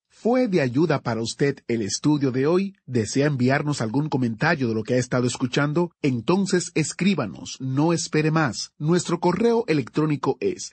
¿Fue 0.08 0.48
de 0.48 0.62
ayuda 0.62 1.02
para 1.02 1.20
usted 1.20 1.58
el 1.68 1.82
estudio 1.82 2.30
de 2.32 2.46
hoy? 2.46 2.76
¿Desea 2.86 3.26
enviarnos 3.26 3.82
algún 3.82 4.08
comentario 4.08 4.68
de 4.68 4.74
lo 4.74 4.84
que 4.84 4.94
ha 4.94 4.98
estado 4.98 5.26
escuchando? 5.26 5.92
Entonces 6.00 6.72
escríbanos, 6.74 7.58
no 7.60 7.92
espere 7.92 8.30
más. 8.30 8.72
Nuestro 8.78 9.20
correo 9.20 9.64
electrónico 9.68 10.38
es 10.40 10.72